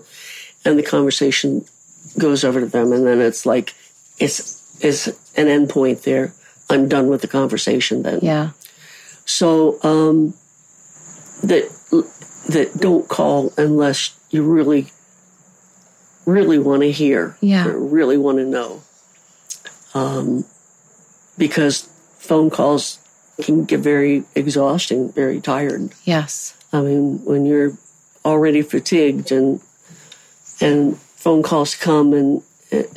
and 0.66 0.78
the 0.78 0.84
conversation 0.84 1.64
goes 2.20 2.44
over 2.44 2.60
to 2.60 2.66
them. 2.66 2.92
And 2.92 3.08
then 3.08 3.22
it's 3.22 3.46
like, 3.46 3.74
it's, 4.20 4.62
it's 4.84 5.08
an 5.38 5.48
end 5.48 5.70
point 5.70 6.04
there. 6.04 6.34
I'm 6.70 6.90
done 6.90 7.08
with 7.08 7.22
the 7.22 7.28
conversation 7.30 8.04
then. 8.04 8.20
Yeah. 8.22 8.50
So 9.26 9.82
um, 9.84 10.34
that 11.44 11.70
that 12.50 12.78
don't 12.78 13.08
call 13.08 13.54
unless 13.58 14.18
you 14.32 14.44
really 14.44 14.88
really 16.26 16.58
want 16.60 16.82
to 16.82 16.92
hear 16.92 17.38
Yeah. 17.42 17.68
or 17.68 17.78
really 17.78 18.18
want 18.18 18.38
to 18.40 18.46
know. 18.46 18.82
Um, 19.94 20.46
because 21.38 21.82
phone 22.18 22.50
calls 22.50 22.98
can 23.42 23.66
get 23.66 23.80
very 23.80 24.24
exhausting, 24.36 25.12
very 25.12 25.42
tired. 25.42 25.92
Yes. 26.04 26.56
I 26.72 26.82
mean, 26.82 27.24
when 27.26 27.46
you're 27.46 27.74
already 28.26 28.62
fatigued 28.62 29.32
and 29.32 29.60
and 30.62 30.98
phone 30.98 31.44
calls 31.44 31.76
come 31.76 32.14
and 32.14 32.42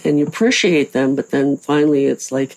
and 0.05 0.19
you 0.19 0.27
appreciate 0.27 0.93
them, 0.93 1.15
but 1.17 1.31
then 1.31 1.57
finally 1.57 2.07
it's 2.07 2.31
like, 2.33 2.57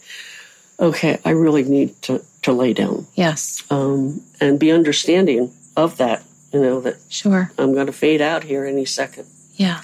okay, 0.80 1.20
I 1.26 1.32
really 1.32 1.64
need 1.64 2.02
to 2.04 2.24
to 2.44 2.54
lay 2.54 2.72
down 2.74 3.06
Yes. 3.16 3.64
um, 3.70 4.22
and 4.40 4.58
be 4.60 4.72
understanding 4.72 5.52
of 5.76 5.98
that, 5.98 6.24
you 6.54 6.62
know, 6.62 6.80
that 6.82 6.96
Sure. 7.10 7.52
I'm 7.58 7.74
going 7.74 7.88
to 7.88 7.92
fade 7.94 8.22
out 8.22 8.46
here 8.46 8.64
any 8.66 8.86
second. 8.86 9.28
Yeah. 9.56 9.82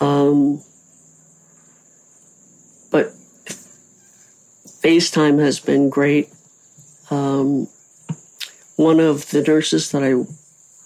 Um, 0.00 0.60
but 2.90 3.12
FaceTime 4.82 5.38
has 5.40 5.60
been 5.60 5.88
great. 5.88 6.28
Um, 7.12 7.68
one 8.76 8.98
of 9.00 9.28
the 9.30 9.42
nurses 9.42 9.90
that 9.92 10.02
I 10.02 10.14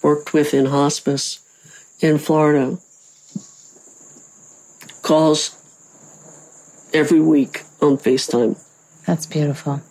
worked 0.05 0.33
with 0.33 0.53
in 0.53 0.65
hospice 0.65 1.39
in 2.01 2.17
Florida 2.17 2.77
calls 5.03 5.55
every 6.93 7.21
week 7.21 7.63
on 7.81 7.97
FaceTime 7.97 8.61
That's 9.05 9.25
beautiful. 9.25 9.81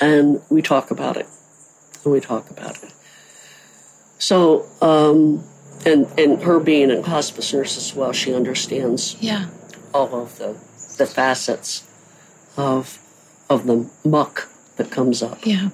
and 0.00 0.42
we 0.50 0.60
talk 0.60 0.90
about 0.90 1.16
it. 1.16 1.26
And 2.04 2.12
we 2.12 2.20
talk 2.20 2.50
about 2.50 2.82
it. 2.82 2.92
So, 4.18 4.66
um, 4.82 5.42
and 5.86 6.06
and 6.18 6.42
her 6.42 6.60
being 6.60 6.90
a 6.90 7.00
hospice 7.02 7.52
nurse 7.54 7.78
as 7.78 7.94
well, 7.94 8.12
she 8.12 8.34
understands 8.34 9.16
Yeah. 9.20 9.46
all 9.94 10.14
of 10.22 10.36
the 10.38 10.54
the 10.98 11.06
facets 11.06 11.82
of 12.58 12.98
of 13.48 13.66
the 13.66 13.88
muck 14.04 14.48
that 14.76 14.90
comes 14.90 15.22
up. 15.22 15.44
Yeah. 15.46 15.68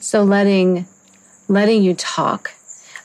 So 0.00 0.22
letting 0.22 0.86
letting 1.48 1.82
you 1.82 1.94
talk. 1.94 2.52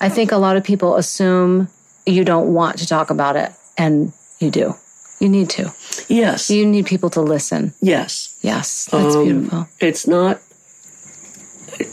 I 0.02 0.10
think 0.10 0.32
a 0.32 0.38
lot 0.38 0.56
of 0.58 0.64
people 0.64 0.96
assume 0.96 1.68
you 2.06 2.24
don't 2.24 2.54
want 2.54 2.78
to 2.80 2.88
talk 2.88 3.10
about 3.10 3.36
it 3.36 3.52
and 3.78 4.14
you 4.40 4.50
do. 4.50 4.76
You 5.20 5.28
need 5.28 5.50
to. 5.52 5.74
Yes, 6.08 6.50
You 6.50 6.66
need 6.66 6.86
people 6.86 7.10
to 7.12 7.22
listen. 7.22 7.74
yes. 7.82 8.38
Yes. 8.42 8.86
That's 8.92 9.16
Um, 9.16 9.24
beautiful. 9.26 9.68
It's 9.82 10.08
not. 10.08 10.40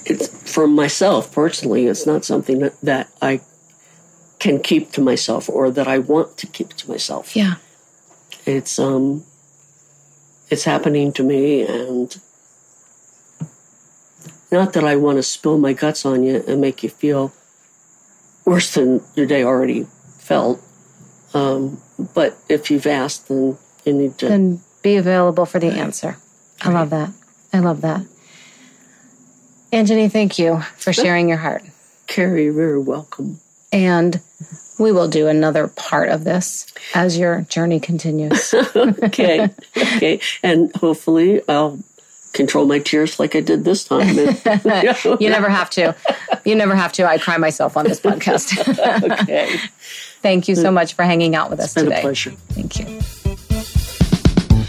It's 0.05 0.29
for 0.53 0.67
myself 0.67 1.33
personally. 1.33 1.87
It's 1.87 2.07
not 2.07 2.25
something 2.25 2.61
that, 2.61 2.81
that 2.83 3.09
I 3.21 3.41
can 4.39 4.61
keep 4.61 4.93
to 4.93 5.01
myself 5.01 5.49
or 5.49 5.71
that 5.71 5.89
I 5.89 5.99
want 5.99 6.37
to 6.39 6.47
keep 6.47 6.75
to 6.75 6.89
myself. 6.91 7.35
Yeah. 7.37 7.55
it's 8.47 8.79
um 8.79 9.25
it's 10.51 10.63
happening 10.65 11.13
to 11.13 11.23
me 11.25 11.63
and 11.63 12.17
not 14.51 14.73
that 14.75 14.85
I 14.85 14.97
want 14.97 15.19
to 15.19 15.23
spill 15.23 15.59
my 15.59 15.73
guts 15.73 16.07
on 16.07 16.23
you 16.23 16.45
and 16.47 16.61
make 16.61 16.83
you 16.83 16.89
feel 16.89 17.33
worse 18.45 18.75
than 18.75 19.03
your 19.15 19.27
day 19.27 19.43
already 19.43 19.87
felt. 20.19 20.63
Um, 21.35 21.81
but 22.15 22.37
if 22.49 22.71
you've 22.71 22.87
asked, 22.87 23.29
then 23.29 23.59
you 23.85 23.93
need 23.93 24.19
to. 24.19 24.29
Then 24.29 24.61
be 24.83 24.97
available 24.97 25.47
for 25.47 25.59
the 25.59 25.69
answer. 25.69 26.17
I 26.61 26.71
love 26.71 26.91
that. 26.91 27.11
I 27.53 27.59
love 27.59 27.81
that. 27.83 28.07
Aunt 29.73 29.89
Ginny, 29.89 30.09
thank 30.09 30.39
you 30.39 30.61
for 30.79 30.93
sharing 30.93 31.29
your 31.29 31.39
heart. 31.39 31.63
Carrie, 32.07 32.45
you're 32.45 32.53
very 32.53 32.79
welcome. 32.79 33.41
And 33.73 34.21
we 34.79 34.93
will 34.93 35.09
do 35.09 35.27
another 35.27 35.69
part 35.69 36.09
of 36.09 36.25
this 36.25 36.73
as 36.95 37.19
your 37.19 37.43
journey 37.43 37.81
continues. 37.81 38.55
Okay, 38.77 39.49
okay, 39.77 40.21
and 40.43 40.75
hopefully 40.77 41.41
I'll 41.49 41.79
control 42.37 42.67
my 42.67 42.79
tears 42.79 43.19
like 43.19 43.35
I 43.35 43.41
did 43.41 43.65
this 43.65 43.85
time. 43.85 44.15
you 45.21 45.29
never 45.31 45.49
have 45.49 45.71
to. 45.71 45.97
You 46.45 46.55
never 46.55 46.77
have 46.77 46.93
to. 46.93 47.09
I 47.09 47.19
cry 47.19 47.39
myself 47.39 47.77
on 47.77 47.85
this 47.85 48.01
podcast. 48.07 48.57
okay, 49.23 49.59
Thank 50.23 50.49
you 50.49 50.55
so 50.55 50.71
mm. 50.71 50.75
much 50.75 50.95
for 50.95 51.03
hanging 51.03 51.35
out 51.35 51.51
with 51.51 51.61
us 51.61 51.75
been 51.75 51.85
today. 51.85 51.99
a 51.99 52.03
pleasure. 52.03 52.31
Thank 52.51 52.79
you. 52.79 53.01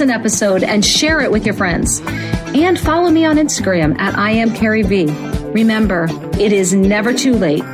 an 0.00 0.10
episode 0.10 0.62
and 0.62 0.84
share 0.84 1.20
it 1.20 1.30
with 1.30 1.44
your 1.44 1.54
friends. 1.54 2.00
And 2.54 2.78
follow 2.78 3.10
me 3.10 3.24
on 3.24 3.36
Instagram 3.36 3.98
at 3.98 4.16
I 4.18 4.30
am 4.30 4.54
Carrie 4.54 4.82
V. 4.82 5.06
Remember, 5.52 6.06
it 6.38 6.52
is 6.52 6.74
never 6.74 7.12
too 7.12 7.34
late. 7.34 7.64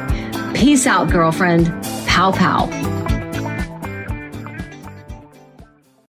Peace 0.54 0.86
out, 0.86 1.10
girlfriend. 1.10 1.66
Pow 2.06 2.32
pow. 2.32 3.01